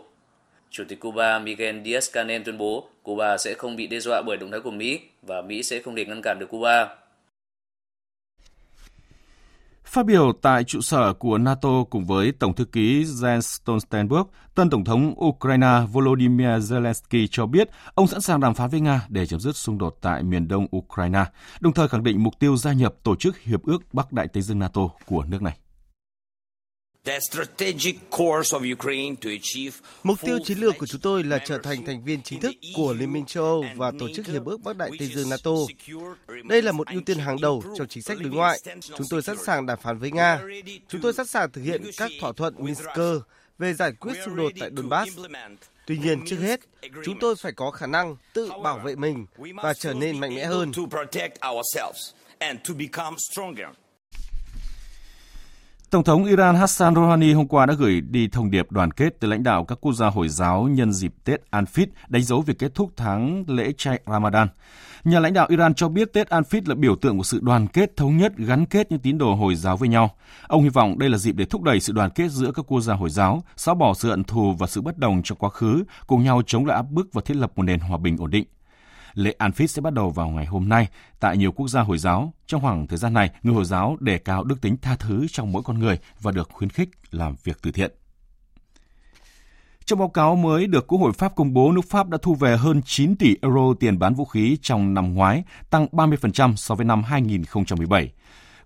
Chủ 0.71 0.85
tịch 0.89 1.01
Cuba 1.01 1.39
Miguel 1.39 1.77
Díaz-Canel 1.77 2.43
tuyên 2.45 2.59
bố 2.59 2.89
Cuba 3.03 3.37
sẽ 3.37 3.55
không 3.55 3.77
bị 3.77 3.87
đe 3.87 4.01
dọa 4.01 4.23
bởi 4.27 4.37
động 4.37 4.51
thái 4.51 4.61
của 4.61 4.71
Mỹ 4.71 5.01
và 5.23 5.43
Mỹ 5.43 5.63
sẽ 5.63 5.83
không 5.83 5.97
thể 5.97 6.05
ngăn 6.05 6.21
cản 6.23 6.37
được 6.41 6.47
Cuba. 6.49 6.89
Phát 9.91 10.07
biểu 10.07 10.33
tại 10.43 10.65
trụ 10.65 10.81
sở 10.81 11.13
của 11.13 11.39
NATO 11.39 11.85
cùng 11.91 12.07
với 12.07 12.33
Tổng 12.33 12.55
thư 12.55 12.65
ký 12.65 13.05
Jens 13.05 13.41
Stoltenberg, 13.41 14.23
tân 14.55 14.71
Tổng 14.71 14.85
thống 14.85 15.15
Ukraine 15.25 15.81
Volodymyr 15.93 16.45
Zelensky 16.45 17.27
cho 17.31 17.47
biết 17.47 17.69
ông 17.95 18.07
sẵn 18.07 18.21
sàng 18.21 18.41
đàm 18.41 18.55
phán 18.55 18.71
với 18.71 18.81
Nga 18.81 19.07
để 19.09 19.27
chấm 19.27 19.41
dứt 19.41 19.57
xung 19.57 19.79
đột 19.79 19.99
tại 20.01 20.23
miền 20.23 20.49
đông 20.49 20.67
Ukraine, 20.77 21.25
đồng 21.61 21.73
thời 21.73 21.89
khẳng 21.89 22.05
định 22.05 22.23
mục 22.23 22.35
tiêu 22.39 22.57
gia 22.57 22.73
nhập 22.73 22.95
Tổ 23.03 23.17
chức 23.17 23.39
Hiệp 23.39 23.63
ước 23.63 23.95
Bắc 23.95 24.13
Đại 24.13 24.29
Tây 24.29 24.43
Dương 24.43 24.59
NATO 24.59 24.89
của 25.07 25.25
nước 25.25 25.43
này. 25.43 25.57
Mục 30.03 30.21
tiêu 30.21 30.39
chiến 30.45 30.59
lược 30.59 30.79
của 30.79 30.87
chúng 30.87 31.01
tôi 31.01 31.25
là 31.25 31.39
trở 31.39 31.59
thành 31.59 31.85
thành 31.87 32.05
viên 32.05 32.23
chính 32.23 32.41
thức 32.41 32.55
của 32.77 32.93
Liên 32.93 33.13
minh 33.13 33.25
châu 33.27 33.45
Âu 33.45 33.65
và 33.77 33.93
Tổ 33.99 34.09
chức 34.15 34.27
Hiệp 34.27 34.45
ước 34.45 34.61
Bắc 34.61 34.77
Đại 34.77 34.91
Tây 34.99 35.09
Dương 35.09 35.29
NATO. 35.29 35.51
Đây 36.45 36.63
là 36.63 36.73
một 36.73 36.87
ưu 36.89 37.01
tiên 37.01 37.19
hàng 37.19 37.41
đầu 37.41 37.63
trong 37.77 37.89
chính 37.89 38.03
sách 38.03 38.19
đối 38.21 38.31
ngoại. 38.31 38.61
Chúng 38.81 39.07
tôi 39.11 39.23
sẵn 39.23 39.37
sàng 39.45 39.67
đàm 39.67 39.79
phán 39.83 39.99
với 39.99 40.11
Nga. 40.11 40.41
Chúng 40.89 41.01
tôi 41.01 41.13
sẵn 41.13 41.27
sàng 41.27 41.51
thực 41.53 41.63
hiện 41.63 41.83
các 41.97 42.11
thỏa 42.21 42.33
thuận 42.33 42.55
Minsk 42.59 42.85
về 43.59 43.75
giải 43.75 43.93
quyết 43.93 44.15
xung 44.25 44.37
đột 44.37 44.53
tại 44.61 44.71
Donbass. 44.77 45.19
Tuy 45.87 45.99
nhiên, 45.99 46.25
trước 46.27 46.37
hết, 46.37 46.61
chúng 47.05 47.19
tôi 47.21 47.37
phải 47.37 47.53
có 47.53 47.71
khả 47.71 47.87
năng 47.87 48.17
tự 48.33 48.51
bảo 48.63 48.79
vệ 48.79 48.95
mình 48.95 49.27
và 49.63 49.75
trở 49.75 49.95
nên 49.95 50.21
mạnh 50.21 50.35
mẽ 50.35 50.45
hơn. 50.45 50.73
Tổng 55.91 56.05
thống 56.05 56.25
Iran 56.25 56.57
Hassan 56.57 56.95
Rouhani 56.95 57.33
hôm 57.33 57.49
qua 57.49 57.67
đã 57.67 57.75
gửi 57.75 58.01
đi 58.01 58.29
thông 58.29 58.51
điệp 58.51 58.73
đoàn 58.73 58.91
kết 58.91 59.21
từ 59.21 59.29
lãnh 59.29 59.43
đạo 59.43 59.65
các 59.65 59.79
quốc 59.81 59.93
gia 59.93 60.07
Hồi 60.07 60.29
giáo 60.29 60.63
nhân 60.63 60.93
dịp 60.93 61.15
Tết 61.25 61.41
Anfit, 61.51 61.87
đánh 62.09 62.23
dấu 62.23 62.41
việc 62.41 62.59
kết 62.59 62.75
thúc 62.75 62.93
tháng 62.97 63.45
lễ 63.47 63.73
chay 63.79 64.01
Ramadan. 64.07 64.49
Nhà 65.05 65.21
lãnh 65.21 65.33
đạo 65.33 65.47
Iran 65.49 65.75
cho 65.75 65.89
biết 65.89 66.13
Tết 66.13 66.29
Anfit 66.29 66.63
là 66.67 66.75
biểu 66.75 66.97
tượng 66.97 67.17
của 67.17 67.23
sự 67.23 67.41
đoàn 67.43 67.67
kết, 67.67 67.97
thống 67.97 68.17
nhất, 68.17 68.33
gắn 68.37 68.67
kết 68.67 68.91
những 68.91 69.01
tín 69.01 69.19
đồ 69.19 69.35
Hồi 69.35 69.55
giáo 69.55 69.77
với 69.77 69.89
nhau. 69.89 70.11
Ông 70.49 70.63
hy 70.63 70.69
vọng 70.69 70.99
đây 70.99 71.11
là 71.11 71.19
dịp 71.19 71.33
để 71.33 71.45
thúc 71.45 71.63
đẩy 71.63 71.81
sự 71.81 71.93
đoàn 71.93 72.11
kết 72.11 72.31
giữa 72.31 72.53
các 72.55 72.63
quốc 72.69 72.81
gia 72.81 72.95
Hồi 72.95 73.11
giáo, 73.11 73.43
xóa 73.57 73.75
bỏ 73.75 73.95
sự 73.95 74.11
hận 74.11 74.25
thù 74.25 74.55
và 74.59 74.67
sự 74.67 74.81
bất 74.81 74.99
đồng 74.99 75.23
trong 75.25 75.39
quá 75.39 75.51
khứ, 75.51 75.85
cùng 76.07 76.25
nhau 76.25 76.43
chống 76.47 76.67
lại 76.67 76.77
áp 76.77 76.91
bức 76.91 77.13
và 77.13 77.23
thiết 77.25 77.37
lập 77.37 77.53
một 77.57 77.63
nền 77.63 77.81
hòa 77.81 77.99
bình 77.99 78.17
ổn 78.17 78.31
định. 78.31 78.45
Lễ 79.15 79.35
Anfit 79.39 79.67
sẽ 79.67 79.83
bắt 79.83 79.93
đầu 79.93 80.11
vào 80.11 80.29
ngày 80.29 80.47
hôm 80.47 80.69
nay 80.69 80.89
tại 81.21 81.37
nhiều 81.37 81.53
quốc 81.53 81.69
gia 81.69 81.81
Hồi 81.81 81.99
giáo. 81.99 82.33
Trong 82.47 82.61
khoảng 82.61 82.87
thời 82.87 82.99
gian 82.99 83.15
này, 83.15 83.31
người 83.43 83.55
Hồi 83.55 83.65
giáo 83.65 83.97
đề 84.01 84.19
cao 84.19 84.45
đức 84.45 84.61
tính 84.61 84.77
tha 84.83 84.97
thứ 84.97 85.27
trong 85.31 85.53
mỗi 85.53 85.63
con 85.63 85.79
người 85.79 85.99
và 86.21 86.33
được 86.33 86.49
khuyến 86.53 86.71
khích 86.71 86.89
làm 87.11 87.35
việc 87.45 87.59
từ 87.63 87.73
thiện. 87.73 87.93
Trong 89.85 89.99
báo 89.99 90.09
cáo 90.09 90.37
mới 90.37 90.67
được 90.67 90.87
Quốc 90.87 90.99
hội 90.99 91.13
Pháp 91.13 91.37
công 91.37 91.53
bố, 91.53 91.73
nước 91.73 91.85
Pháp 91.89 92.09
đã 92.09 92.19
thu 92.23 92.35
về 92.35 92.57
hơn 92.57 92.83
9 92.85 93.17
tỷ 93.17 93.37
euro 93.43 93.75
tiền 93.81 93.99
bán 93.99 94.15
vũ 94.15 94.25
khí 94.25 94.59
trong 94.63 94.95
năm 94.95 95.15
ngoái, 95.15 95.45
tăng 95.71 95.87
30% 95.93 96.57
so 96.57 96.75
với 96.75 96.85
năm 96.85 97.03
2017. 97.03 98.13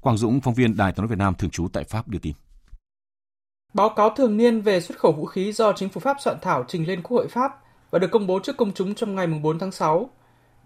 Quang 0.01 0.17
Dũng, 0.17 0.41
phóng 0.41 0.55
viên 0.55 0.77
Đài 0.77 0.93
tiếng 0.93 1.03
nói 1.03 1.09
Việt 1.09 1.19
Nam 1.19 1.35
thường 1.35 1.51
trú 1.51 1.69
tại 1.73 1.85
Pháp 1.85 2.09
đưa 2.09 2.19
tin. 2.19 2.35
Báo 3.75 3.89
cáo 3.89 4.11
thường 4.11 4.37
niên 4.37 4.61
về 4.61 4.81
xuất 4.81 4.99
khẩu 4.99 5.13
vũ 5.13 5.27
khí 5.27 5.53
do 5.53 5.73
chính 5.73 5.89
phủ 5.89 6.01
Pháp 6.01 6.17
soạn 6.21 6.37
thảo 6.43 6.65
trình 6.69 6.87
lên 6.87 7.03
Quốc 7.03 7.17
hội 7.17 7.29
Pháp 7.29 7.53
và 7.91 7.99
được 7.99 8.11
công 8.11 8.27
bố 8.27 8.41
trước 8.43 8.57
công 8.57 8.73
chúng 8.75 8.95
trong 8.95 9.15
ngày 9.15 9.27
4 9.27 9.59
tháng 9.59 9.73
6 9.73 10.11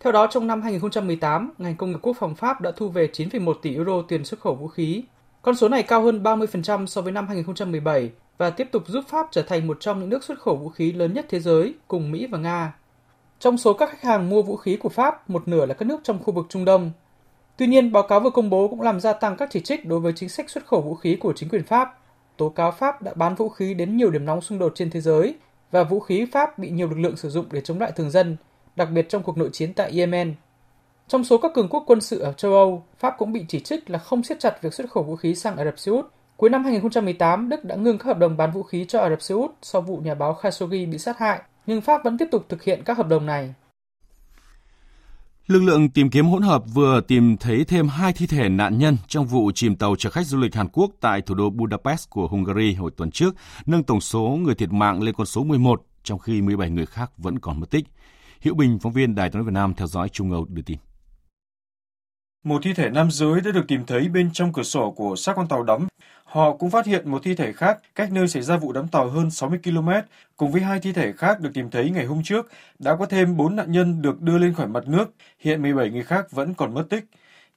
theo 0.00 0.12
đó, 0.12 0.26
trong 0.26 0.46
năm 0.46 0.62
2018, 0.62 1.50
ngành 1.58 1.76
công 1.76 1.90
nghiệp 1.90 1.98
quốc 2.02 2.16
phòng 2.20 2.34
Pháp 2.34 2.60
đã 2.60 2.70
thu 2.76 2.88
về 2.88 3.08
9,1 3.12 3.54
tỷ 3.62 3.74
euro 3.74 4.02
tiền 4.08 4.24
xuất 4.24 4.40
khẩu 4.40 4.54
vũ 4.54 4.68
khí. 4.68 5.02
Con 5.42 5.54
số 5.54 5.68
này 5.68 5.82
cao 5.82 6.02
hơn 6.02 6.22
30% 6.22 6.86
so 6.86 7.00
với 7.00 7.12
năm 7.12 7.28
2017 7.28 8.10
và 8.38 8.50
tiếp 8.50 8.68
tục 8.72 8.82
giúp 8.86 9.04
Pháp 9.08 9.26
trở 9.30 9.42
thành 9.42 9.66
một 9.66 9.76
trong 9.80 10.00
những 10.00 10.08
nước 10.08 10.24
xuất 10.24 10.38
khẩu 10.40 10.56
vũ 10.56 10.68
khí 10.68 10.92
lớn 10.92 11.12
nhất 11.12 11.26
thế 11.28 11.40
giới 11.40 11.74
cùng 11.88 12.10
Mỹ 12.10 12.26
và 12.26 12.38
Nga. 12.38 12.74
Trong 13.38 13.58
số 13.58 13.72
các 13.72 13.90
khách 13.90 14.02
hàng 14.02 14.30
mua 14.30 14.42
vũ 14.42 14.56
khí 14.56 14.76
của 14.76 14.88
Pháp, 14.88 15.30
một 15.30 15.48
nửa 15.48 15.66
là 15.66 15.74
các 15.74 15.86
nước 15.86 16.00
trong 16.04 16.22
khu 16.22 16.34
vực 16.34 16.46
Trung 16.48 16.64
Đông. 16.64 16.90
Tuy 17.56 17.66
nhiên, 17.66 17.92
báo 17.92 18.02
cáo 18.02 18.20
vừa 18.20 18.30
công 18.30 18.50
bố 18.50 18.68
cũng 18.68 18.80
làm 18.80 19.00
gia 19.00 19.12
tăng 19.12 19.36
các 19.36 19.48
chỉ 19.52 19.60
trích 19.60 19.86
đối 19.86 20.00
với 20.00 20.12
chính 20.16 20.28
sách 20.28 20.50
xuất 20.50 20.66
khẩu 20.66 20.80
vũ 20.80 20.94
khí 20.94 21.16
của 21.16 21.32
chính 21.32 21.48
quyền 21.48 21.64
Pháp. 21.64 21.98
Tố 22.36 22.48
cáo 22.48 22.70
Pháp 22.70 23.02
đã 23.02 23.14
bán 23.14 23.34
vũ 23.34 23.48
khí 23.48 23.74
đến 23.74 23.96
nhiều 23.96 24.10
điểm 24.10 24.24
nóng 24.24 24.40
xung 24.40 24.58
đột 24.58 24.72
trên 24.74 24.90
thế 24.90 25.00
giới 25.00 25.34
và 25.70 25.84
vũ 25.84 26.00
khí 26.00 26.26
Pháp 26.32 26.58
bị 26.58 26.70
nhiều 26.70 26.88
lực 26.88 26.98
lượng 26.98 27.16
sử 27.16 27.30
dụng 27.30 27.46
để 27.50 27.60
chống 27.60 27.80
lại 27.80 27.92
thường 27.96 28.10
dân, 28.10 28.36
đặc 28.78 28.88
biệt 28.90 29.08
trong 29.08 29.22
cuộc 29.22 29.38
nội 29.38 29.50
chiến 29.52 29.74
tại 29.74 29.92
Yemen. 29.98 30.34
Trong 31.08 31.24
số 31.24 31.38
các 31.38 31.52
cường 31.54 31.68
quốc 31.68 31.84
quân 31.86 32.00
sự 32.00 32.18
ở 32.18 32.32
châu 32.32 32.52
Âu, 32.52 32.84
Pháp 32.98 33.14
cũng 33.18 33.32
bị 33.32 33.44
chỉ 33.48 33.60
trích 33.60 33.90
là 33.90 33.98
không 33.98 34.22
siết 34.22 34.40
chặt 34.40 34.62
việc 34.62 34.74
xuất 34.74 34.90
khẩu 34.90 35.04
vũ 35.04 35.16
khí 35.16 35.34
sang 35.34 35.56
Ả 35.56 35.64
Rập 35.64 35.78
Xê 35.78 35.92
Út. 35.92 36.06
Cuối 36.36 36.50
năm 36.50 36.64
2018, 36.64 37.48
Đức 37.48 37.64
đã 37.64 37.76
ngừng 37.76 37.98
các 37.98 38.06
hợp 38.06 38.18
đồng 38.18 38.36
bán 38.36 38.50
vũ 38.50 38.62
khí 38.62 38.84
cho 38.88 39.00
Ả 39.00 39.10
Rập 39.10 39.22
Xê 39.22 39.34
Út 39.34 39.50
sau 39.62 39.82
vụ 39.82 39.96
nhà 39.96 40.14
báo 40.14 40.34
Khashoggi 40.34 40.70
bị 40.70 40.98
sát 40.98 41.18
hại, 41.18 41.42
nhưng 41.66 41.80
Pháp 41.80 42.04
vẫn 42.04 42.18
tiếp 42.18 42.28
tục 42.30 42.46
thực 42.48 42.62
hiện 42.62 42.82
các 42.84 42.96
hợp 42.96 43.08
đồng 43.08 43.26
này. 43.26 43.54
Lực 45.46 45.62
lượng 45.62 45.88
tìm 45.88 46.10
kiếm 46.10 46.26
hỗn 46.26 46.42
hợp 46.42 46.62
vừa 46.74 47.00
tìm 47.00 47.36
thấy 47.36 47.64
thêm 47.64 47.88
hai 47.88 48.12
thi 48.12 48.26
thể 48.26 48.48
nạn 48.48 48.78
nhân 48.78 48.96
trong 49.06 49.26
vụ 49.26 49.50
chìm 49.54 49.76
tàu 49.76 49.96
chở 49.98 50.10
khách 50.10 50.26
du 50.26 50.38
lịch 50.38 50.54
Hàn 50.54 50.68
Quốc 50.68 50.90
tại 51.00 51.20
thủ 51.20 51.34
đô 51.34 51.50
Budapest 51.50 52.10
của 52.10 52.28
Hungary 52.28 52.74
hồi 52.74 52.90
tuần 52.96 53.10
trước, 53.10 53.34
nâng 53.66 53.82
tổng 53.82 54.00
số 54.00 54.20
người 54.20 54.54
thiệt 54.54 54.72
mạng 54.72 55.02
lên 55.02 55.14
con 55.14 55.26
số 55.26 55.44
11, 55.44 55.82
trong 56.02 56.18
khi 56.18 56.42
17 56.42 56.70
người 56.70 56.86
khác 56.86 57.10
vẫn 57.16 57.38
còn 57.38 57.60
mất 57.60 57.70
tích. 57.70 57.84
Hữu 58.42 58.54
Bình, 58.54 58.78
phóng 58.78 58.92
viên 58.92 59.14
Đài 59.14 59.30
tiếng 59.30 59.38
nói 59.38 59.44
Việt 59.44 59.54
Nam 59.54 59.74
theo 59.74 59.86
dõi 59.86 60.08
Trung 60.08 60.32
Âu 60.32 60.46
đưa 60.48 60.62
tin. 60.62 60.78
Một 62.44 62.60
thi 62.64 62.72
thể 62.72 62.90
nam 62.90 63.10
giới 63.10 63.40
đã 63.40 63.50
được 63.50 63.64
tìm 63.68 63.86
thấy 63.86 64.08
bên 64.08 64.30
trong 64.32 64.52
cửa 64.52 64.62
sổ 64.62 64.90
của 64.90 65.16
xác 65.16 65.36
con 65.36 65.48
tàu 65.48 65.62
đắm. 65.62 65.86
Họ 66.24 66.56
cũng 66.56 66.70
phát 66.70 66.86
hiện 66.86 67.10
một 67.10 67.22
thi 67.24 67.34
thể 67.34 67.52
khác 67.52 67.78
cách 67.94 68.12
nơi 68.12 68.28
xảy 68.28 68.42
ra 68.42 68.56
vụ 68.56 68.72
đắm 68.72 68.88
tàu 68.88 69.08
hơn 69.08 69.30
60 69.30 69.58
km, 69.64 69.88
cùng 70.36 70.52
với 70.52 70.60
hai 70.60 70.80
thi 70.80 70.92
thể 70.92 71.12
khác 71.12 71.40
được 71.40 71.50
tìm 71.54 71.70
thấy 71.70 71.90
ngày 71.90 72.06
hôm 72.06 72.22
trước. 72.22 72.48
Đã 72.78 72.96
có 72.96 73.06
thêm 73.06 73.36
4 73.36 73.56
nạn 73.56 73.72
nhân 73.72 74.02
được 74.02 74.22
đưa 74.22 74.38
lên 74.38 74.54
khỏi 74.54 74.68
mặt 74.68 74.88
nước, 74.88 75.14
hiện 75.38 75.62
17 75.62 75.90
người 75.90 76.02
khác 76.02 76.30
vẫn 76.30 76.54
còn 76.54 76.74
mất 76.74 76.86
tích. 76.90 77.04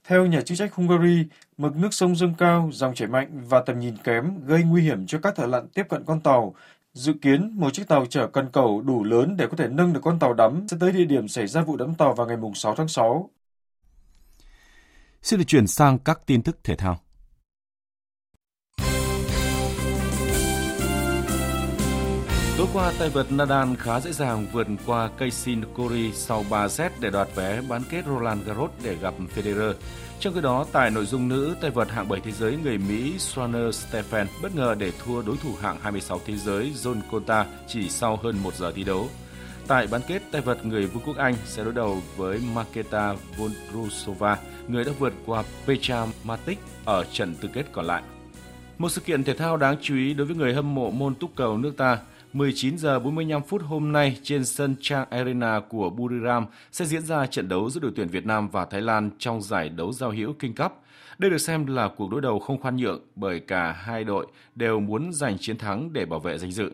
Theo 0.06 0.26
nhà 0.26 0.40
chức 0.40 0.58
trách 0.58 0.74
Hungary, 0.74 1.26
mực 1.58 1.76
nước 1.76 1.94
sông 1.94 2.16
dâng 2.16 2.34
cao, 2.38 2.70
dòng 2.72 2.94
chảy 2.94 3.08
mạnh 3.08 3.28
và 3.48 3.62
tầm 3.66 3.80
nhìn 3.80 3.96
kém 4.04 4.46
gây 4.46 4.62
nguy 4.62 4.82
hiểm 4.82 5.06
cho 5.06 5.18
các 5.18 5.36
thợ 5.36 5.46
lặn 5.46 5.68
tiếp 5.68 5.86
cận 5.88 6.04
con 6.04 6.20
tàu, 6.20 6.54
Dự 6.94 7.12
kiến, 7.22 7.52
một 7.54 7.72
chiếc 7.72 7.88
tàu 7.88 8.06
chở 8.06 8.26
cần 8.26 8.48
cầu 8.52 8.82
đủ 8.86 9.04
lớn 9.04 9.36
để 9.36 9.46
có 9.46 9.56
thể 9.56 9.68
nâng 9.68 9.92
được 9.92 10.00
con 10.02 10.18
tàu 10.18 10.34
đắm 10.34 10.66
sẽ 10.70 10.76
tới 10.80 10.92
địa 10.92 11.04
điểm 11.04 11.28
xảy 11.28 11.46
ra 11.46 11.62
vụ 11.62 11.76
đắm 11.76 11.94
tàu 11.94 12.14
vào 12.14 12.26
ngày 12.26 12.36
6 12.54 12.74
tháng 12.74 12.88
6. 12.88 13.30
Xin 15.22 15.38
được 15.38 15.44
chuyển 15.46 15.66
sang 15.66 15.98
các 15.98 16.20
tin 16.26 16.42
tức 16.42 16.58
thể 16.64 16.76
thao. 16.76 16.98
Tối 22.58 22.66
qua, 22.72 22.92
tay 22.98 23.10
vợt 23.10 23.32
Nadal 23.32 23.74
khá 23.78 24.00
dễ 24.00 24.12
dàng 24.12 24.46
vượt 24.52 24.66
qua 24.86 25.10
Casey 25.18 25.54
Nokori 25.54 26.12
sau 26.12 26.44
3 26.50 26.68
set 26.68 26.92
để 27.00 27.10
đoạt 27.10 27.28
vé 27.34 27.60
bán 27.68 27.82
kết 27.90 28.04
Roland 28.06 28.46
Garros 28.46 28.70
để 28.82 28.94
gặp 28.94 29.14
Federer. 29.36 29.74
Trong 30.22 30.34
khi 30.34 30.40
đó, 30.40 30.66
tại 30.72 30.90
nội 30.90 31.06
dung 31.06 31.28
nữ, 31.28 31.56
tay 31.60 31.70
vợt 31.70 31.90
hạng 31.90 32.08
7 32.08 32.20
thế 32.20 32.32
giới 32.32 32.56
người 32.62 32.78
Mỹ 32.78 33.12
Swanner 33.18 33.70
Stephen 33.70 34.26
bất 34.42 34.54
ngờ 34.54 34.74
để 34.78 34.92
thua 35.04 35.22
đối 35.22 35.36
thủ 35.36 35.50
hạng 35.60 35.78
26 35.82 36.20
thế 36.26 36.36
giới 36.36 36.72
John 36.74 37.00
Conta 37.10 37.46
chỉ 37.68 37.88
sau 37.88 38.16
hơn 38.16 38.36
1 38.42 38.54
giờ 38.54 38.72
thi 38.72 38.84
đấu. 38.84 39.08
Tại 39.66 39.86
bán 39.86 40.00
kết, 40.08 40.22
tay 40.32 40.40
vợt 40.40 40.66
người 40.66 40.86
Vương 40.86 41.02
quốc 41.06 41.16
Anh 41.16 41.34
sẽ 41.44 41.64
đối 41.64 41.72
đầu 41.72 42.02
với 42.16 42.40
Marketa 42.54 43.14
Vondrousova, 43.36 44.38
người 44.68 44.84
đã 44.84 44.92
vượt 44.98 45.12
qua 45.26 45.42
Petra 45.66 46.06
Matic 46.24 46.58
ở 46.84 47.04
trận 47.12 47.34
tứ 47.34 47.48
kết 47.52 47.66
còn 47.72 47.84
lại. 47.84 48.02
Một 48.78 48.88
sự 48.88 49.00
kiện 49.00 49.24
thể 49.24 49.34
thao 49.34 49.56
đáng 49.56 49.76
chú 49.80 49.96
ý 49.96 50.14
đối 50.14 50.26
với 50.26 50.36
người 50.36 50.54
hâm 50.54 50.74
mộ 50.74 50.90
môn 50.90 51.14
túc 51.14 51.30
cầu 51.36 51.58
nước 51.58 51.76
ta– 51.76 51.98
19 52.32 52.78
giờ 52.78 52.98
45 52.98 53.42
phút 53.42 53.62
hôm 53.62 53.92
nay 53.92 54.18
trên 54.22 54.44
sân 54.44 54.76
Chang 54.80 55.10
Arena 55.10 55.60
của 55.68 55.90
Buriram 55.90 56.46
sẽ 56.72 56.84
diễn 56.84 57.02
ra 57.02 57.26
trận 57.26 57.48
đấu 57.48 57.70
giữa 57.70 57.80
đội 57.80 57.92
tuyển 57.96 58.08
Việt 58.08 58.26
Nam 58.26 58.48
và 58.48 58.64
Thái 58.64 58.80
Lan 58.80 59.10
trong 59.18 59.42
giải 59.42 59.68
đấu 59.68 59.92
giao 59.92 60.10
hữu 60.10 60.32
King 60.32 60.54
Cup. 60.54 60.72
Đây 61.18 61.30
được 61.30 61.38
xem 61.38 61.66
là 61.66 61.88
cuộc 61.96 62.10
đối 62.10 62.20
đầu 62.20 62.38
không 62.38 62.60
khoan 62.60 62.76
nhượng 62.76 63.00
bởi 63.14 63.40
cả 63.40 63.72
hai 63.72 64.04
đội 64.04 64.26
đều 64.54 64.80
muốn 64.80 65.12
giành 65.12 65.38
chiến 65.38 65.58
thắng 65.58 65.92
để 65.92 66.04
bảo 66.04 66.20
vệ 66.20 66.38
danh 66.38 66.52
dự. 66.52 66.72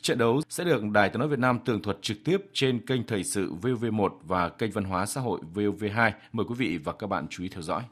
Trận 0.00 0.18
đấu 0.18 0.40
sẽ 0.48 0.64
được 0.64 0.82
Đài 0.92 1.08
Tiếng 1.08 1.18
nói 1.18 1.28
Việt 1.28 1.38
Nam 1.38 1.58
tường 1.64 1.82
thuật 1.82 1.98
trực 2.02 2.16
tiếp 2.24 2.36
trên 2.52 2.86
kênh 2.86 3.06
Thời 3.06 3.24
sự 3.24 3.52
VV1 3.62 4.10
và 4.22 4.48
kênh 4.48 4.70
Văn 4.70 4.84
hóa 4.84 5.06
xã 5.06 5.20
hội 5.20 5.40
VV2. 5.54 6.10
Mời 6.32 6.46
quý 6.48 6.54
vị 6.58 6.78
và 6.84 6.92
các 6.92 7.06
bạn 7.06 7.26
chú 7.30 7.42
ý 7.42 7.48
theo 7.48 7.62
dõi. 7.62 7.82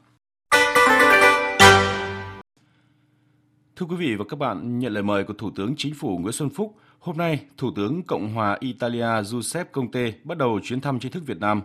Thưa 3.75 3.85
quý 3.85 3.95
vị 3.95 4.15
và 4.15 4.25
các 4.29 4.39
bạn, 4.39 4.79
nhận 4.79 4.93
lời 4.93 5.03
mời 5.03 5.23
của 5.23 5.33
Thủ 5.33 5.51
tướng 5.55 5.73
Chính 5.77 5.93
phủ 5.93 6.17
Nguyễn 6.17 6.33
Xuân 6.33 6.49
Phúc, 6.49 6.75
hôm 7.03 7.17
nay 7.17 7.39
Thủ 7.57 7.71
tướng 7.75 8.03
Cộng 8.03 8.33
hòa 8.33 8.57
Italia 8.59 9.23
Giuseppe 9.23 9.69
Conte 9.71 10.11
bắt 10.23 10.37
đầu 10.37 10.59
chuyến 10.63 10.81
thăm 10.81 10.99
chính 10.99 11.11
thức 11.11 11.23
Việt 11.25 11.39
Nam. 11.39 11.61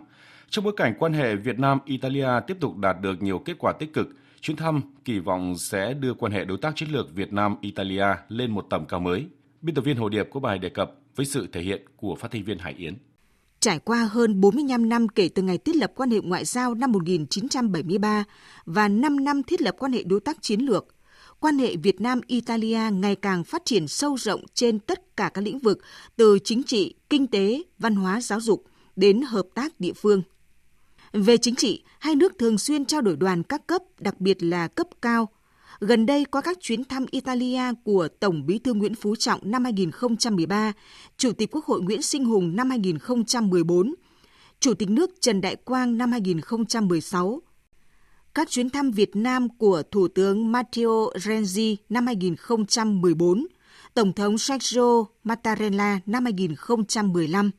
Trong 0.49 0.65
bối 0.65 0.73
cảnh 0.77 0.93
quan 0.99 1.13
hệ 1.13 1.35
Việt 1.35 1.59
Nam-Italia 1.59 2.29
tiếp 2.47 2.57
tục 2.59 2.77
đạt 2.77 3.01
được 3.01 3.23
nhiều 3.23 3.39
kết 3.39 3.53
quả 3.59 3.73
tích 3.79 3.93
cực, 3.93 4.07
chuyến 4.41 4.57
thăm 4.57 4.81
kỳ 5.05 5.19
vọng 5.19 5.57
sẽ 5.57 5.93
đưa 5.93 6.13
quan 6.13 6.31
hệ 6.31 6.45
đối 6.45 6.57
tác 6.57 6.75
chiến 6.75 6.89
lược 6.89 7.15
Việt 7.15 7.33
Nam-Italia 7.33 8.05
lên 8.29 8.51
một 8.51 8.65
tầm 8.69 8.85
cao 8.85 8.99
mới. 8.99 9.27
Biên 9.61 9.75
tập 9.75 9.81
viên 9.81 9.97
Hồ 9.97 10.09
Điệp 10.09 10.29
có 10.31 10.39
bài 10.39 10.57
đề 10.57 10.69
cập 10.69 10.91
với 11.15 11.25
sự 11.25 11.47
thể 11.51 11.61
hiện 11.61 11.81
của 11.97 12.15
phát 12.15 12.31
thanh 12.31 12.43
viên 12.43 12.57
Hải 12.59 12.73
Yến. 12.73 12.93
Trải 13.59 13.79
qua 13.79 14.09
hơn 14.11 14.41
45 14.41 14.89
năm 14.89 15.07
kể 15.07 15.29
từ 15.35 15.41
ngày 15.41 15.57
thiết 15.57 15.75
lập 15.75 15.91
quan 15.95 16.11
hệ 16.11 16.19
ngoại 16.19 16.45
giao 16.45 16.73
năm 16.73 16.91
1973 16.91 18.23
và 18.65 18.87
5 18.87 19.23
năm 19.23 19.43
thiết 19.43 19.61
lập 19.61 19.75
quan 19.79 19.91
hệ 19.91 20.03
đối 20.03 20.19
tác 20.19 20.41
chiến 20.41 20.59
lược, 20.59 20.87
quan 21.39 21.57
hệ 21.57 21.75
Việt 21.75 22.01
Nam-Italia 22.01 22.81
ngày 22.91 23.15
càng 23.15 23.43
phát 23.43 23.65
triển 23.65 23.87
sâu 23.87 24.17
rộng 24.17 24.41
trên 24.53 24.79
tất 24.79 25.17
cả 25.17 25.29
các 25.33 25.41
lĩnh 25.41 25.59
vực 25.59 25.79
từ 26.15 26.39
chính 26.43 26.63
trị, 26.63 26.95
kinh 27.09 27.27
tế, 27.27 27.63
văn 27.79 27.95
hóa, 27.95 28.21
giáo 28.21 28.41
dục 28.41 28.63
đến 28.95 29.21
hợp 29.21 29.45
tác 29.53 29.79
địa 29.79 29.93
phương. 29.93 30.21
Về 31.13 31.37
chính 31.37 31.55
trị, 31.55 31.83
hai 31.99 32.15
nước 32.15 32.33
thường 32.39 32.57
xuyên 32.57 32.85
trao 32.85 33.01
đổi 33.01 33.15
đoàn 33.15 33.43
các 33.43 33.67
cấp, 33.67 33.81
đặc 33.99 34.21
biệt 34.21 34.43
là 34.43 34.67
cấp 34.67 34.87
cao. 35.01 35.29
Gần 35.79 36.05
đây 36.05 36.25
qua 36.25 36.41
các 36.41 36.57
chuyến 36.61 36.83
thăm 36.83 37.05
Italia 37.11 37.61
của 37.83 38.07
Tổng 38.19 38.45
Bí 38.45 38.59
thư 38.59 38.73
Nguyễn 38.73 38.95
Phú 38.95 39.15
Trọng 39.15 39.39
năm 39.43 39.63
2013, 39.63 40.73
Chủ 41.17 41.31
tịch 41.31 41.49
Quốc 41.51 41.65
hội 41.65 41.81
Nguyễn 41.81 42.01
Sinh 42.01 42.25
Hùng 42.25 42.55
năm 42.55 42.69
2014, 42.69 43.95
Chủ 44.59 44.73
tịch 44.73 44.89
nước 44.89 45.09
Trần 45.21 45.41
Đại 45.41 45.55
Quang 45.55 45.97
năm 45.97 46.11
2016, 46.11 47.41
các 48.33 48.49
chuyến 48.49 48.69
thăm 48.69 48.91
Việt 48.91 49.15
Nam 49.15 49.57
của 49.57 49.83
Thủ 49.91 50.07
tướng 50.07 50.51
Matteo 50.51 51.09
Renzi 51.15 51.75
năm 51.89 52.05
2014, 52.05 53.47
Tổng 53.93 54.13
thống 54.13 54.37
Sergio 54.37 55.05
Mattarella 55.23 55.99
năm 56.05 56.23
2015. 56.23 57.51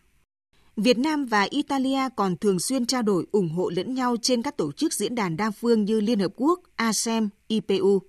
Việt 0.76 0.98
Nam 0.98 1.26
và 1.26 1.42
Italia 1.50 2.08
còn 2.16 2.36
thường 2.36 2.58
xuyên 2.58 2.86
trao 2.86 3.02
đổi 3.02 3.26
ủng 3.32 3.48
hộ 3.48 3.70
lẫn 3.70 3.94
nhau 3.94 4.16
trên 4.22 4.42
các 4.42 4.56
tổ 4.56 4.72
chức 4.72 4.92
diễn 4.92 5.14
đàn 5.14 5.36
đa 5.36 5.50
phương 5.50 5.84
như 5.84 6.00
Liên 6.00 6.18
Hợp 6.18 6.32
Quốc, 6.36 6.60
ASEM, 6.76 7.28
IPU. 7.48 8.02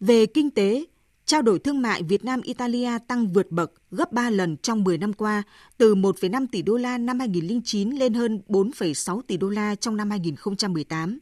Về 0.00 0.26
kinh 0.26 0.50
tế, 0.50 0.84
trao 1.24 1.42
đổi 1.42 1.58
thương 1.58 1.82
mại 1.82 2.02
Việt 2.02 2.24
Nam-Italia 2.24 2.90
tăng 3.08 3.28
vượt 3.28 3.50
bậc 3.50 3.72
gấp 3.90 4.12
3 4.12 4.30
lần 4.30 4.56
trong 4.56 4.84
10 4.84 4.98
năm 4.98 5.12
qua, 5.12 5.42
từ 5.78 5.94
1,5 5.94 6.46
tỷ 6.52 6.62
đô 6.62 6.76
la 6.76 6.98
năm 6.98 7.18
2009 7.18 7.90
lên 7.90 8.14
hơn 8.14 8.42
4,6 8.48 9.20
tỷ 9.20 9.36
đô 9.36 9.48
la 9.48 9.74
trong 9.74 9.96
năm 9.96 10.10
2018. 10.10 11.18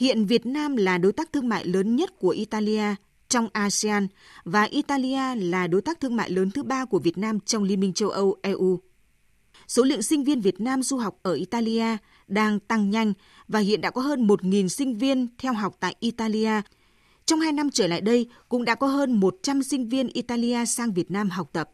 Hiện 0.00 0.26
Việt 0.26 0.46
Nam 0.46 0.76
là 0.76 0.98
đối 0.98 1.12
tác 1.12 1.32
thương 1.32 1.48
mại 1.48 1.64
lớn 1.64 1.96
nhất 1.96 2.18
của 2.18 2.28
Italia 2.28 2.94
trong 3.28 3.48
ASEAN 3.52 4.08
và 4.44 4.62
Italia 4.62 5.34
là 5.34 5.66
đối 5.66 5.82
tác 5.82 6.00
thương 6.00 6.16
mại 6.16 6.30
lớn 6.30 6.50
thứ 6.50 6.62
ba 6.62 6.84
của 6.84 6.98
Việt 6.98 7.18
Nam 7.18 7.40
trong 7.40 7.62
Liên 7.62 7.80
minh 7.80 7.92
châu 7.92 8.10
Âu 8.10 8.36
EU. 8.42 8.80
Số 9.68 9.82
lượng 9.82 10.02
sinh 10.02 10.24
viên 10.24 10.40
Việt 10.40 10.60
Nam 10.60 10.82
du 10.82 10.96
học 10.96 11.18
ở 11.22 11.32
Italia 11.32 11.96
đang 12.28 12.60
tăng 12.60 12.90
nhanh 12.90 13.12
và 13.48 13.58
hiện 13.58 13.80
đã 13.80 13.90
có 13.90 14.00
hơn 14.00 14.26
1.000 14.26 14.68
sinh 14.68 14.98
viên 14.98 15.28
theo 15.38 15.52
học 15.52 15.76
tại 15.80 15.94
Italia. 16.00 16.60
Trong 17.26 17.40
hai 17.40 17.52
năm 17.52 17.70
trở 17.70 17.86
lại 17.86 18.00
đây, 18.00 18.26
cũng 18.48 18.64
đã 18.64 18.74
có 18.74 18.86
hơn 18.86 19.20
100 19.20 19.62
sinh 19.62 19.88
viên 19.88 20.08
Italia 20.08 20.66
sang 20.66 20.92
Việt 20.92 21.10
Nam 21.10 21.30
học 21.30 21.50
tập. 21.52 21.70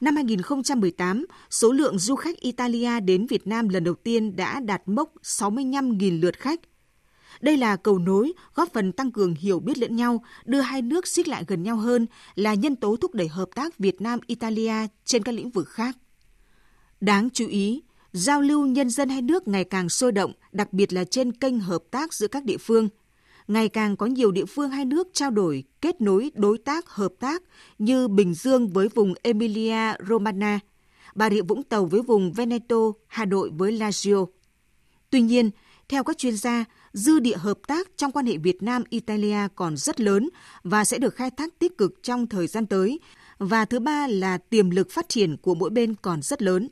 Năm 0.00 0.16
2018, 0.16 1.26
số 1.50 1.72
lượng 1.72 1.98
du 1.98 2.14
khách 2.14 2.40
Italia 2.40 3.00
đến 3.00 3.26
Việt 3.26 3.46
Nam 3.46 3.68
lần 3.68 3.84
đầu 3.84 3.94
tiên 3.94 4.36
đã 4.36 4.60
đạt 4.60 4.82
mốc 4.86 5.12
65.000 5.22 6.20
lượt 6.20 6.38
khách– 6.38 6.60
đây 7.40 7.56
là 7.56 7.76
cầu 7.76 7.98
nối 7.98 8.32
góp 8.54 8.72
phần 8.72 8.92
tăng 8.92 9.12
cường 9.12 9.34
hiểu 9.34 9.60
biết 9.60 9.78
lẫn 9.78 9.96
nhau, 9.96 10.24
đưa 10.44 10.60
hai 10.60 10.82
nước 10.82 11.06
xích 11.06 11.28
lại 11.28 11.44
gần 11.46 11.62
nhau 11.62 11.76
hơn 11.76 12.06
là 12.34 12.54
nhân 12.54 12.76
tố 12.76 12.96
thúc 12.96 13.14
đẩy 13.14 13.28
hợp 13.28 13.48
tác 13.54 13.78
Việt 13.78 14.00
Nam 14.00 14.18
Italia 14.26 14.74
trên 15.04 15.22
các 15.22 15.32
lĩnh 15.32 15.50
vực 15.50 15.68
khác. 15.68 15.96
Đáng 17.00 17.28
chú 17.30 17.46
ý, 17.46 17.82
giao 18.12 18.40
lưu 18.40 18.66
nhân 18.66 18.90
dân 18.90 19.08
hai 19.08 19.22
nước 19.22 19.48
ngày 19.48 19.64
càng 19.64 19.88
sôi 19.88 20.12
động, 20.12 20.32
đặc 20.52 20.72
biệt 20.72 20.92
là 20.92 21.04
trên 21.04 21.32
kênh 21.32 21.60
hợp 21.60 21.82
tác 21.90 22.14
giữa 22.14 22.28
các 22.28 22.44
địa 22.44 22.58
phương. 22.58 22.88
Ngày 23.48 23.68
càng 23.68 23.96
có 23.96 24.06
nhiều 24.06 24.32
địa 24.32 24.44
phương 24.44 24.70
hai 24.70 24.84
nước 24.84 25.08
trao 25.12 25.30
đổi, 25.30 25.64
kết 25.80 26.00
nối 26.00 26.30
đối 26.34 26.58
tác 26.58 26.88
hợp 26.88 27.12
tác 27.20 27.42
như 27.78 28.08
Bình 28.08 28.34
Dương 28.34 28.68
với 28.68 28.88
vùng 28.88 29.14
Emilia 29.22 29.92
Romagna, 30.08 30.60
Bà 31.14 31.30
Rịa 31.30 31.42
Vũng 31.42 31.62
Tàu 31.62 31.86
với 31.86 32.02
vùng 32.02 32.32
Veneto, 32.32 32.76
Hà 33.06 33.24
Nội 33.24 33.50
với 33.56 33.72
Lazio. 33.72 34.26
Tuy 35.10 35.20
nhiên, 35.20 35.50
theo 35.88 36.04
các 36.04 36.18
chuyên 36.18 36.36
gia, 36.36 36.64
dư 36.94 37.18
địa 37.18 37.36
hợp 37.36 37.58
tác 37.66 37.88
trong 37.96 38.12
quan 38.12 38.26
hệ 38.26 38.36
Việt 38.36 38.62
Nam-Italia 38.62 39.38
còn 39.54 39.76
rất 39.76 40.00
lớn 40.00 40.30
và 40.62 40.84
sẽ 40.84 40.98
được 40.98 41.14
khai 41.14 41.30
thác 41.30 41.58
tích 41.58 41.78
cực 41.78 42.02
trong 42.02 42.26
thời 42.26 42.46
gian 42.46 42.66
tới. 42.66 43.00
Và 43.38 43.64
thứ 43.64 43.80
ba 43.80 44.06
là 44.06 44.38
tiềm 44.38 44.70
lực 44.70 44.90
phát 44.90 45.08
triển 45.08 45.36
của 45.36 45.54
mỗi 45.54 45.70
bên 45.70 45.94
còn 45.94 46.22
rất 46.22 46.42
lớn. 46.42 46.68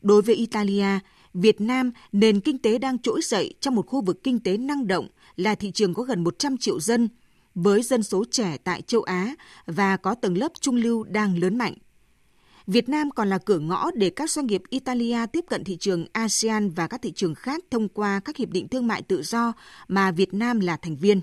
Đối 0.00 0.22
với 0.22 0.34
Italia, 0.34 0.98
Việt 1.34 1.60
Nam, 1.60 1.92
nền 2.12 2.40
kinh 2.40 2.58
tế 2.58 2.78
đang 2.78 2.98
trỗi 2.98 3.20
dậy 3.22 3.54
trong 3.60 3.74
một 3.74 3.86
khu 3.86 4.00
vực 4.00 4.22
kinh 4.22 4.40
tế 4.40 4.56
năng 4.56 4.86
động, 4.86 5.08
là 5.36 5.54
thị 5.54 5.70
trường 5.70 5.94
có 5.94 6.02
gần 6.02 6.24
100 6.24 6.56
triệu 6.56 6.80
dân, 6.80 7.08
với 7.54 7.82
dân 7.82 8.02
số 8.02 8.24
trẻ 8.30 8.56
tại 8.64 8.82
châu 8.82 9.02
Á 9.02 9.34
và 9.66 9.96
có 9.96 10.14
tầng 10.14 10.38
lớp 10.38 10.52
trung 10.60 10.76
lưu 10.76 11.04
đang 11.04 11.38
lớn 11.38 11.58
mạnh. 11.58 11.74
Việt 12.66 12.88
Nam 12.88 13.10
còn 13.10 13.28
là 13.28 13.38
cửa 13.38 13.58
ngõ 13.58 13.90
để 13.94 14.10
các 14.10 14.30
doanh 14.30 14.46
nghiệp 14.46 14.62
Italia 14.70 15.18
tiếp 15.32 15.44
cận 15.48 15.64
thị 15.64 15.76
trường 15.76 16.06
ASEAN 16.12 16.70
và 16.70 16.86
các 16.86 17.02
thị 17.02 17.12
trường 17.12 17.34
khác 17.34 17.64
thông 17.70 17.88
qua 17.88 18.20
các 18.20 18.36
hiệp 18.36 18.50
định 18.50 18.68
thương 18.68 18.86
mại 18.86 19.02
tự 19.02 19.22
do 19.22 19.52
mà 19.88 20.10
Việt 20.10 20.34
Nam 20.34 20.60
là 20.60 20.76
thành 20.76 20.96
viên. 20.96 21.20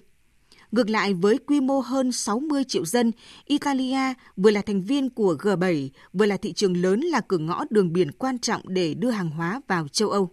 Ngược 0.71 0.89
lại 0.89 1.13
với 1.13 1.37
quy 1.37 1.61
mô 1.61 1.79
hơn 1.79 2.11
60 2.11 2.63
triệu 2.67 2.85
dân, 2.85 3.11
Italia 3.45 4.13
vừa 4.37 4.51
là 4.51 4.61
thành 4.61 4.81
viên 4.81 5.09
của 5.09 5.35
G7, 5.39 5.89
vừa 6.13 6.25
là 6.25 6.37
thị 6.37 6.53
trường 6.53 6.77
lớn 6.77 6.99
là 6.99 7.21
cửa 7.21 7.37
ngõ 7.37 7.65
đường 7.69 7.93
biển 7.93 8.11
quan 8.11 8.39
trọng 8.39 8.61
để 8.67 8.93
đưa 8.93 9.09
hàng 9.09 9.29
hóa 9.29 9.61
vào 9.67 9.87
châu 9.87 10.09
Âu. 10.09 10.29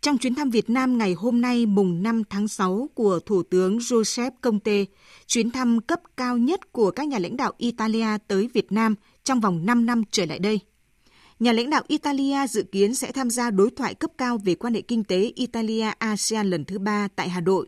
Trong 0.00 0.18
chuyến 0.18 0.34
thăm 0.34 0.50
Việt 0.50 0.70
Nam 0.70 0.98
ngày 0.98 1.12
hôm 1.12 1.40
nay 1.40 1.66
mùng 1.66 2.02
5 2.02 2.22
tháng 2.30 2.48
6 2.48 2.88
của 2.94 3.20
Thủ 3.26 3.42
tướng 3.42 3.80
Giuseppe 3.80 4.36
Conte, 4.40 4.84
chuyến 5.26 5.50
thăm 5.50 5.80
cấp 5.80 6.00
cao 6.16 6.38
nhất 6.38 6.72
của 6.72 6.90
các 6.90 7.08
nhà 7.08 7.18
lãnh 7.18 7.36
đạo 7.36 7.52
Italia 7.58 8.06
tới 8.28 8.48
Việt 8.54 8.72
Nam 8.72 8.94
trong 9.24 9.40
vòng 9.40 9.66
5 9.66 9.86
năm 9.86 10.02
trở 10.10 10.26
lại 10.26 10.38
đây. 10.38 10.60
Nhà 11.40 11.52
lãnh 11.52 11.70
đạo 11.70 11.82
Italia 11.88 12.46
dự 12.46 12.62
kiến 12.62 12.94
sẽ 12.94 13.12
tham 13.12 13.30
gia 13.30 13.50
đối 13.50 13.70
thoại 13.70 13.94
cấp 13.94 14.10
cao 14.18 14.38
về 14.38 14.54
quan 14.54 14.74
hệ 14.74 14.80
kinh 14.80 15.04
tế 15.04 15.32
Italia-ASEAN 15.36 16.50
lần 16.50 16.64
thứ 16.64 16.78
ba 16.78 17.08
tại 17.16 17.28
Hà 17.28 17.40
Nội. 17.40 17.66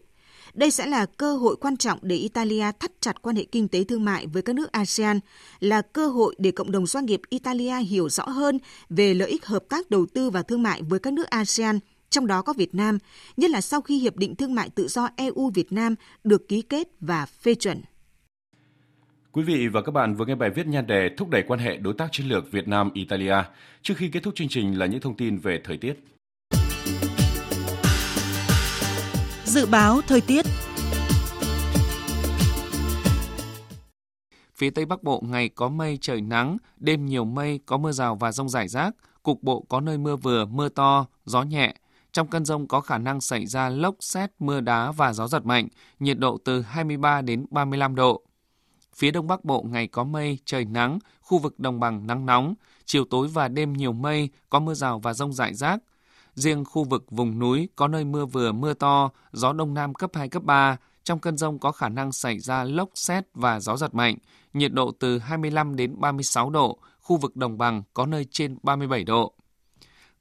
Đây 0.55 0.71
sẽ 0.71 0.87
là 0.87 1.07
cơ 1.07 1.37
hội 1.37 1.57
quan 1.57 1.77
trọng 1.77 1.99
để 2.03 2.17
Italia 2.17 2.65
thắt 2.81 2.93
chặt 3.01 3.23
quan 3.23 3.37
hệ 3.37 3.45
kinh 3.45 3.69
tế 3.69 3.85
thương 3.85 4.05
mại 4.05 4.27
với 4.27 4.43
các 4.43 4.57
nước 4.57 4.73
ASEAN, 4.73 5.21
là 5.61 5.83
cơ 5.83 6.09
hội 6.09 6.35
để 6.39 6.51
cộng 6.51 6.71
đồng 6.71 6.87
doanh 6.87 7.07
nghiệp 7.07 7.21
Italia 7.29 7.79
hiểu 7.79 8.09
rõ 8.09 8.25
hơn 8.25 8.59
về 8.91 9.15
lợi 9.15 9.31
ích 9.31 9.47
hợp 9.47 9.65
tác 9.69 9.91
đầu 9.91 10.07
tư 10.15 10.31
và 10.31 10.43
thương 10.43 10.63
mại 10.63 10.83
với 10.83 10.99
các 10.99 11.13
nước 11.13 11.27
ASEAN, 11.27 11.79
trong 12.11 12.27
đó 12.27 12.43
có 12.43 12.53
Việt 12.53 12.75
Nam, 12.75 12.99
nhất 13.37 13.51
là 13.51 13.61
sau 13.61 13.81
khi 13.81 13.99
Hiệp 13.99 14.17
định 14.17 14.37
Thương 14.37 14.55
mại 14.55 14.71
Tự 14.71 14.89
do 14.89 15.09
EU-Việt 15.17 15.73
Nam 15.73 15.95
được 16.25 16.49
ký 16.49 16.63
kết 16.63 16.89
và 17.01 17.27
phê 17.27 17.55
chuẩn. 17.55 17.83
Quý 19.37 19.43
vị 19.43 19.69
và 19.69 19.83
các 19.83 19.93
bạn 19.93 20.15
vừa 20.15 20.25
nghe 20.25 20.35
bài 20.35 20.51
viết 20.51 20.67
nhan 20.67 20.87
đề 20.87 21.11
thúc 21.17 21.29
đẩy 21.31 21.43
quan 21.43 21.61
hệ 21.61 21.77
đối 21.77 21.95
tác 21.95 22.09
chiến 22.13 22.27
lược 22.27 22.53
Việt 22.53 22.69
Nam 22.69 22.91
Italia. 22.95 23.35
Trước 23.83 23.95
khi 23.97 24.09
kết 24.09 24.23
thúc 24.23 24.35
chương 24.35 24.49
trình 24.49 24.79
là 24.79 24.87
những 24.87 25.01
thông 25.01 25.17
tin 25.17 25.39
về 25.39 25.61
thời 25.65 25.77
tiết. 25.77 25.95
Dự 29.45 29.67
báo 29.67 30.01
thời 30.07 30.21
tiết 30.21 30.47
Phía 34.55 34.71
Tây 34.71 34.85
Bắc 34.85 35.03
Bộ 35.03 35.23
ngày 35.27 35.49
có 35.49 35.69
mây 35.69 35.99
trời 36.01 36.21
nắng, 36.21 36.57
đêm 36.77 37.07
nhiều 37.07 37.25
mây, 37.25 37.61
có 37.67 37.77
mưa 37.77 37.93
rào 37.93 38.15
và 38.15 38.33
rông 38.33 38.49
rải 38.49 38.69
rác, 38.69 38.95
cục 39.23 39.43
bộ 39.43 39.65
có 39.69 39.81
nơi 39.81 39.99
mưa 39.99 40.17
vừa, 40.17 40.45
mưa 40.45 40.69
to, 40.69 41.07
gió 41.25 41.43
nhẹ. 41.43 41.75
Trong 42.13 42.27
cơn 42.27 42.45
rông 42.45 42.69
có 42.69 42.81
khả 42.81 42.99
năng 42.99 43.21
xảy 43.21 43.47
ra 43.47 43.69
lốc, 43.69 43.95
xét, 44.01 44.31
mưa 44.39 44.61
đá 44.61 44.93
và 44.93 45.13
gió 45.13 45.29
giật 45.29 45.47
mạnh, 45.47 45.69
nhiệt 46.01 46.19
độ 46.19 46.39
từ 46.45 46.63
23 46.63 47.21
đến 47.23 47.47
35 47.51 47.95
độ. 47.95 48.23
Phía 48.97 49.11
Đông 49.11 49.27
Bắc 49.27 49.45
Bộ 49.45 49.63
ngày 49.63 49.87
có 49.87 50.05
mây, 50.05 50.39
trời 50.45 50.65
nắng, 50.65 50.99
khu 51.21 51.39
vực 51.39 51.61
đồng 51.61 51.81
bằng 51.81 52.07
nắng 52.07 52.27
nóng, 52.27 52.55
chiều 52.85 53.05
tối 53.05 53.29
và 53.29 53.49
đêm 53.49 53.73
nhiều 53.73 53.93
mây, 53.93 54.29
có 54.51 54.61
mưa 54.61 54.75
rào 54.75 54.99
và 54.99 55.15
rông 55.15 55.33
rải 55.33 55.55
rác. 55.55 55.79
Riêng 56.35 56.65
khu 56.65 56.85
vực 56.85 57.05
vùng 57.11 57.39
núi 57.39 57.69
có 57.77 57.89
nơi 57.89 58.05
mưa 58.05 58.27
vừa 58.27 58.53
mưa 58.53 58.75
to, 58.75 59.11
gió 59.33 59.53
đông 59.53 59.75
nam 59.75 59.95
cấp 59.95 60.11
2, 60.15 60.29
cấp 60.29 60.43
3. 60.43 60.77
Trong 61.05 61.19
cơn 61.19 61.37
rông 61.37 61.59
có 61.59 61.73
khả 61.73 61.89
năng 61.89 62.13
xảy 62.13 62.39
ra 62.39 62.65
lốc, 62.65 62.89
xét 62.95 63.25
và 63.35 63.61
gió 63.61 63.77
giật 63.77 63.95
mạnh, 63.95 64.17
nhiệt 64.55 64.73
độ 64.73 64.93
từ 64.99 65.19
25 65.19 65.77
đến 65.77 66.01
36 66.01 66.51
độ, 66.51 66.79
khu 67.01 67.17
vực 67.17 67.37
đồng 67.37 67.59
bằng 67.59 67.83
có 67.95 68.07
nơi 68.07 68.27
trên 68.31 68.59
37 68.63 69.05
độ. 69.05 69.33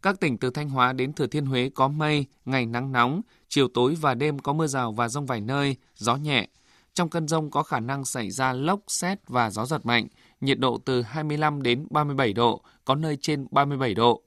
Các 0.02 0.20
tỉnh 0.20 0.38
từ 0.38 0.50
Thanh 0.50 0.70
Hóa 0.70 0.94
đến 0.94 1.14
Thừa 1.14 1.28
Thiên 1.28 1.46
Huế 1.46 1.70
có 1.76 1.88
mây, 1.88 2.26
ngày 2.46 2.66
nắng 2.66 2.92
nóng, 2.92 3.22
chiều 3.50 3.68
tối 3.68 3.96
và 4.02 4.14
đêm 4.14 4.40
có 4.40 4.54
mưa 4.54 4.68
rào 4.68 4.92
và 4.92 5.08
rông 5.08 5.26
vài 5.26 5.42
nơi, 5.42 5.76
gió 5.96 6.16
nhẹ, 6.16 6.48
trong 6.96 7.10
cơn 7.10 7.28
rông 7.28 7.52
có 7.52 7.64
khả 7.64 7.80
năng 7.80 8.06
xảy 8.06 8.32
ra 8.32 8.54
lốc, 8.54 8.80
xét 8.88 9.20
và 9.28 9.50
gió 9.50 9.66
giật 9.66 9.86
mạnh, 9.86 10.08
nhiệt 10.42 10.60
độ 10.60 10.78
từ 10.86 11.02
25 11.02 11.62
đến 11.62 11.88
37 11.90 12.34
độ, 12.34 12.62
có 12.86 12.96
nơi 12.96 13.18
trên 13.22 13.48
37 13.52 13.94
độ. 13.94 14.22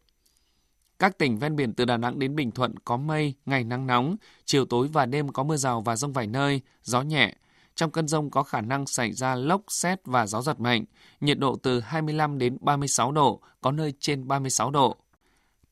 Các 0.99 1.19
tỉnh 1.19 1.39
ven 1.39 1.57
biển 1.57 1.75
từ 1.75 1.85
Đà 1.85 1.97
Nẵng 1.97 2.19
đến 2.19 2.37
Bình 2.37 2.51
Thuận 2.51 2.79
có 2.79 2.97
mây, 2.97 3.35
ngày 3.47 3.65
nắng 3.65 3.87
nóng, 3.87 4.17
chiều 4.45 4.65
tối 4.65 4.89
và 4.93 5.07
đêm 5.07 5.33
có 5.33 5.43
mưa 5.43 5.57
rào 5.57 5.81
và 5.81 5.97
rông 5.97 6.13
vài 6.13 6.27
nơi, 6.27 6.61
gió 6.83 7.03
nhẹ. 7.03 7.35
Trong 7.75 7.91
cơn 7.91 8.09
rông 8.09 8.31
có 8.31 8.43
khả 8.43 8.61
năng 8.61 8.87
xảy 8.87 9.13
ra 9.13 9.35
lốc, 9.35 9.63
xét 9.69 10.01
và 10.05 10.27
gió 10.27 10.43
giật 10.43 10.61
mạnh, 10.61 10.85
nhiệt 11.21 11.39
độ 11.39 11.57
từ 11.63 11.81
25 11.81 12.39
đến 12.39 12.57
36 12.61 13.13
độ, 13.13 13.41
có 13.61 13.73
nơi 13.73 13.95
trên 14.01 14.29
36 14.29 14.71
độ. 14.71 14.97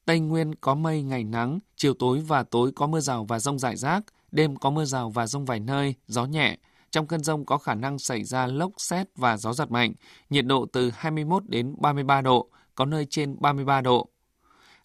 Tây 0.04 0.20
Nguyên 0.20 0.54
có 0.54 0.74
mây, 0.74 1.02
ngày 1.02 1.24
nắng, 1.24 1.58
chiều 1.76 1.94
tối 1.94 2.20
và 2.20 2.42
tối 2.42 2.72
có 2.76 2.86
mưa 2.86 3.00
rào 3.00 3.24
và 3.24 3.38
rông 3.38 3.58
rải 3.58 3.76
rác, 3.76 4.04
đêm 4.32 4.56
có 4.56 4.70
mưa 4.70 4.84
rào 4.84 5.10
và 5.10 5.26
rông 5.26 5.44
vài 5.44 5.60
nơi, 5.60 5.94
gió 6.06 6.24
nhẹ. 6.24 6.56
Trong 6.90 7.06
cơn 7.06 7.24
rông 7.24 7.46
có 7.46 7.58
khả 7.58 7.74
năng 7.74 7.98
xảy 7.98 8.24
ra 8.24 8.46
lốc, 8.46 8.72
xét 8.76 9.06
và 9.16 9.36
gió 9.36 9.52
giật 9.52 9.70
mạnh, 9.70 9.94
nhiệt 10.30 10.46
độ 10.46 10.66
từ 10.72 10.90
21 10.90 11.42
đến 11.46 11.74
33 11.78 12.20
độ, 12.20 12.48
có 12.74 12.84
nơi 12.84 13.06
trên 13.10 13.36
33 13.40 13.80
độ. 13.80 14.08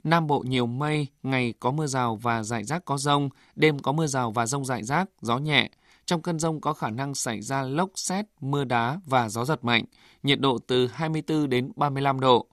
Nam 0.04 0.28
Bộ 0.28 0.44
nhiều 0.48 0.66
mây, 0.66 1.08
ngày 1.24 1.54
có 1.60 1.72
mưa 1.72 1.88
rào 1.88 2.16
và 2.16 2.44
rải 2.44 2.64
rác 2.64 2.86
có 2.86 2.98
rông, 2.98 3.30
đêm 3.56 3.80
có 3.80 3.92
mưa 3.92 4.08
rào 4.08 4.32
và 4.32 4.46
rông 4.46 4.66
rải 4.66 4.84
rác, 4.84 5.10
gió 5.22 5.38
nhẹ. 5.38 5.70
Trong 6.06 6.22
cơn 6.22 6.40
rông 6.40 6.62
có 6.62 6.74
khả 6.74 6.90
năng 6.90 7.16
xảy 7.16 7.42
ra 7.42 7.62
lốc 7.62 7.90
xét, 7.96 8.26
mưa 8.40 8.64
đá 8.64 9.00
và 9.06 9.30
gió 9.30 9.46
giật 9.46 9.64
mạnh, 9.64 9.86
nhiệt 10.24 10.40
độ 10.40 10.58
từ 10.68 10.88
24 10.88 11.50
đến 11.50 11.72
35 11.76 12.20
độ. 12.20 12.48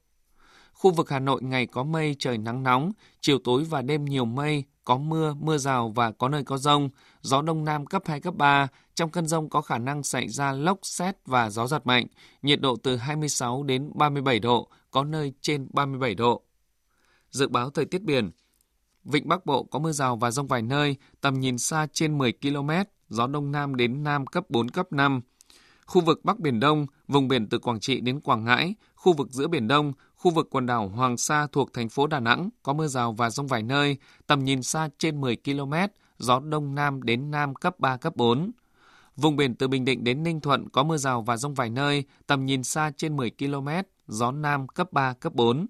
Khu 0.73 0.91
vực 0.91 1.11
Hà 1.11 1.19
Nội 1.19 1.43
ngày 1.43 1.67
có 1.67 1.83
mây, 1.83 2.17
trời 2.19 2.39
nắng 2.39 2.63
nóng, 2.63 2.93
chiều 3.21 3.39
tối 3.45 3.65
và 3.65 3.83
đêm 3.83 4.05
nhiều 4.05 4.25
mây, 4.25 4.65
có 4.85 4.97
mưa, 4.97 5.35
mưa 5.41 5.59
rào 5.59 5.89
và 5.89 6.11
có 6.11 6.29
nơi 6.29 6.45
có 6.45 6.59
rông, 6.59 6.91
gió 7.21 7.43
đông 7.43 7.65
nam 7.65 7.87
cấp 7.87 8.03
2, 8.07 8.21
cấp 8.21 8.35
3. 8.37 8.69
Trong 8.99 9.11
cơn 9.11 9.27
rông 9.27 9.49
có 9.49 9.61
khả 9.61 9.79
năng 9.79 10.03
xảy 10.03 10.29
ra 10.29 10.53
lốc, 10.53 10.79
xét 10.83 11.17
và 11.27 11.51
gió 11.51 11.67
giật 11.67 11.87
mạnh, 11.87 12.07
nhiệt 12.43 12.61
độ 12.61 12.77
từ 12.83 12.97
26 12.97 13.63
đến 13.63 13.91
37 13.95 14.39
độ, 14.41 14.69
có 14.91 15.05
nơi 15.05 15.33
trên 15.41 15.69
37 15.73 16.15
độ. 16.15 16.43
Dự 17.31 17.49
báo 17.49 17.71
thời 17.71 17.85
tiết 17.85 18.03
biển 18.03 18.31
Vịnh 19.05 19.29
Bắc 19.29 19.47
Bộ 19.47 19.63
có 19.63 19.79
mưa 19.79 19.93
rào 19.93 20.17
và 20.17 20.31
rông 20.31 20.47
vài 20.47 20.63
nơi, 20.63 20.97
tầm 21.21 21.41
nhìn 21.41 21.59
xa 21.59 21.87
trên 21.93 22.19
10 22.19 22.33
km, 22.33 22.71
gió 23.09 23.27
đông 23.27 23.53
nam 23.53 23.77
đến 23.77 24.05
nam 24.05 24.27
cấp 24.27 24.45
4, 24.49 24.69
cấp 24.69 24.93
5. 24.93 25.21
Khu 25.87 26.01
vực 26.01 26.25
Bắc 26.25 26.39
Biển 26.39 26.61
Đông, 26.61 26.87
vùng 27.09 27.29
biển 27.29 27.49
từ 27.49 27.59
Quảng 27.59 27.81
Trị 27.81 28.01
đến 28.01 28.21
Quảng 28.21 28.45
Ngãi, 28.45 28.75
khu 28.95 29.13
vực 29.13 29.29
giữa 29.31 29.49
Biển 29.49 29.69
Đông, 29.69 29.93
khu 30.17 30.31
vực 30.31 30.49
quần 30.51 30.67
đảo 30.67 30.89
Hoàng 30.89 31.17
Sa 31.17 31.47
thuộc 31.53 31.73
thành 31.73 31.89
phố 31.89 32.07
Đà 32.07 32.21
Nẵng 32.21 32.49
có 32.63 32.73
mưa 32.73 32.87
rào 32.87 33.13
và 33.13 33.31
rông 33.31 33.47
vài 33.47 33.63
nơi, 33.63 33.97
tầm 34.27 34.45
nhìn 34.45 34.63
xa 34.63 34.89
trên 34.99 35.21
10 35.21 35.37
km, 35.37 35.75
gió 36.19 36.41
đông 36.41 36.75
nam 36.75 37.03
đến 37.03 37.31
nam 37.31 37.55
cấp 37.55 37.81
3, 37.81 37.97
cấp 37.97 38.17
4. 38.17 38.51
Vùng 39.19 39.37
biển 39.37 39.55
từ 39.55 39.69
Bình 39.69 39.85
Định 39.85 40.05
đến 40.05 40.23
Ninh 40.23 40.41
Thuận 40.41 40.69
có 40.69 40.83
mưa 40.83 40.97
rào 40.97 41.23
và 41.23 41.37
rông 41.37 41.55
vài 41.55 41.71
nơi, 41.71 42.05
tầm 42.27 42.47
nhìn 42.47 42.65
xa 42.65 42.91
trên 42.97 43.17
10 43.17 43.31
km, 43.31 43.69
gió 44.07 44.33
nam 44.33 44.69
cấp 44.69 44.93
3, 44.93 45.13
cấp 45.13 45.35
4 45.35 45.67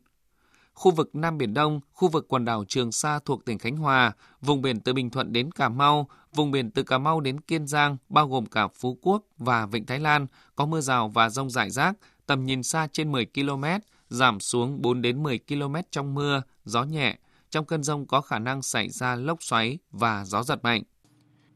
khu 0.78 0.90
vực 0.90 1.14
Nam 1.14 1.38
Biển 1.38 1.54
Đông, 1.54 1.80
khu 1.92 2.08
vực 2.08 2.26
quần 2.28 2.44
đảo 2.44 2.64
Trường 2.68 2.92
Sa 2.92 3.18
thuộc 3.24 3.44
tỉnh 3.44 3.58
Khánh 3.58 3.76
Hòa, 3.76 4.12
vùng 4.40 4.62
biển 4.62 4.80
từ 4.80 4.92
Bình 4.92 5.10
Thuận 5.10 5.32
đến 5.32 5.52
Cà 5.52 5.68
Mau, 5.68 6.08
vùng 6.34 6.50
biển 6.50 6.70
từ 6.70 6.82
Cà 6.82 6.98
Mau 6.98 7.20
đến 7.20 7.40
Kiên 7.40 7.66
Giang, 7.66 7.96
bao 8.08 8.28
gồm 8.28 8.46
cả 8.46 8.68
Phú 8.74 8.98
Quốc 9.02 9.22
và 9.38 9.66
Vịnh 9.66 9.86
Thái 9.86 9.98
Lan, 9.98 10.26
có 10.56 10.66
mưa 10.66 10.80
rào 10.80 11.08
và 11.08 11.30
rông 11.30 11.50
rải 11.50 11.70
rác, 11.70 11.94
tầm 12.26 12.46
nhìn 12.46 12.62
xa 12.62 12.88
trên 12.92 13.12
10 13.12 13.26
km, 13.34 13.64
giảm 14.08 14.40
xuống 14.40 14.82
4 14.82 15.02
đến 15.02 15.22
10 15.22 15.38
km 15.48 15.74
trong 15.90 16.14
mưa, 16.14 16.42
gió 16.64 16.84
nhẹ. 16.84 17.18
Trong 17.50 17.64
cơn 17.64 17.82
rông 17.82 18.06
có 18.06 18.20
khả 18.20 18.38
năng 18.38 18.62
xảy 18.62 18.90
ra 18.90 19.14
lốc 19.14 19.42
xoáy 19.42 19.78
và 19.90 20.24
gió 20.24 20.42
giật 20.42 20.58
mạnh. 20.62 20.82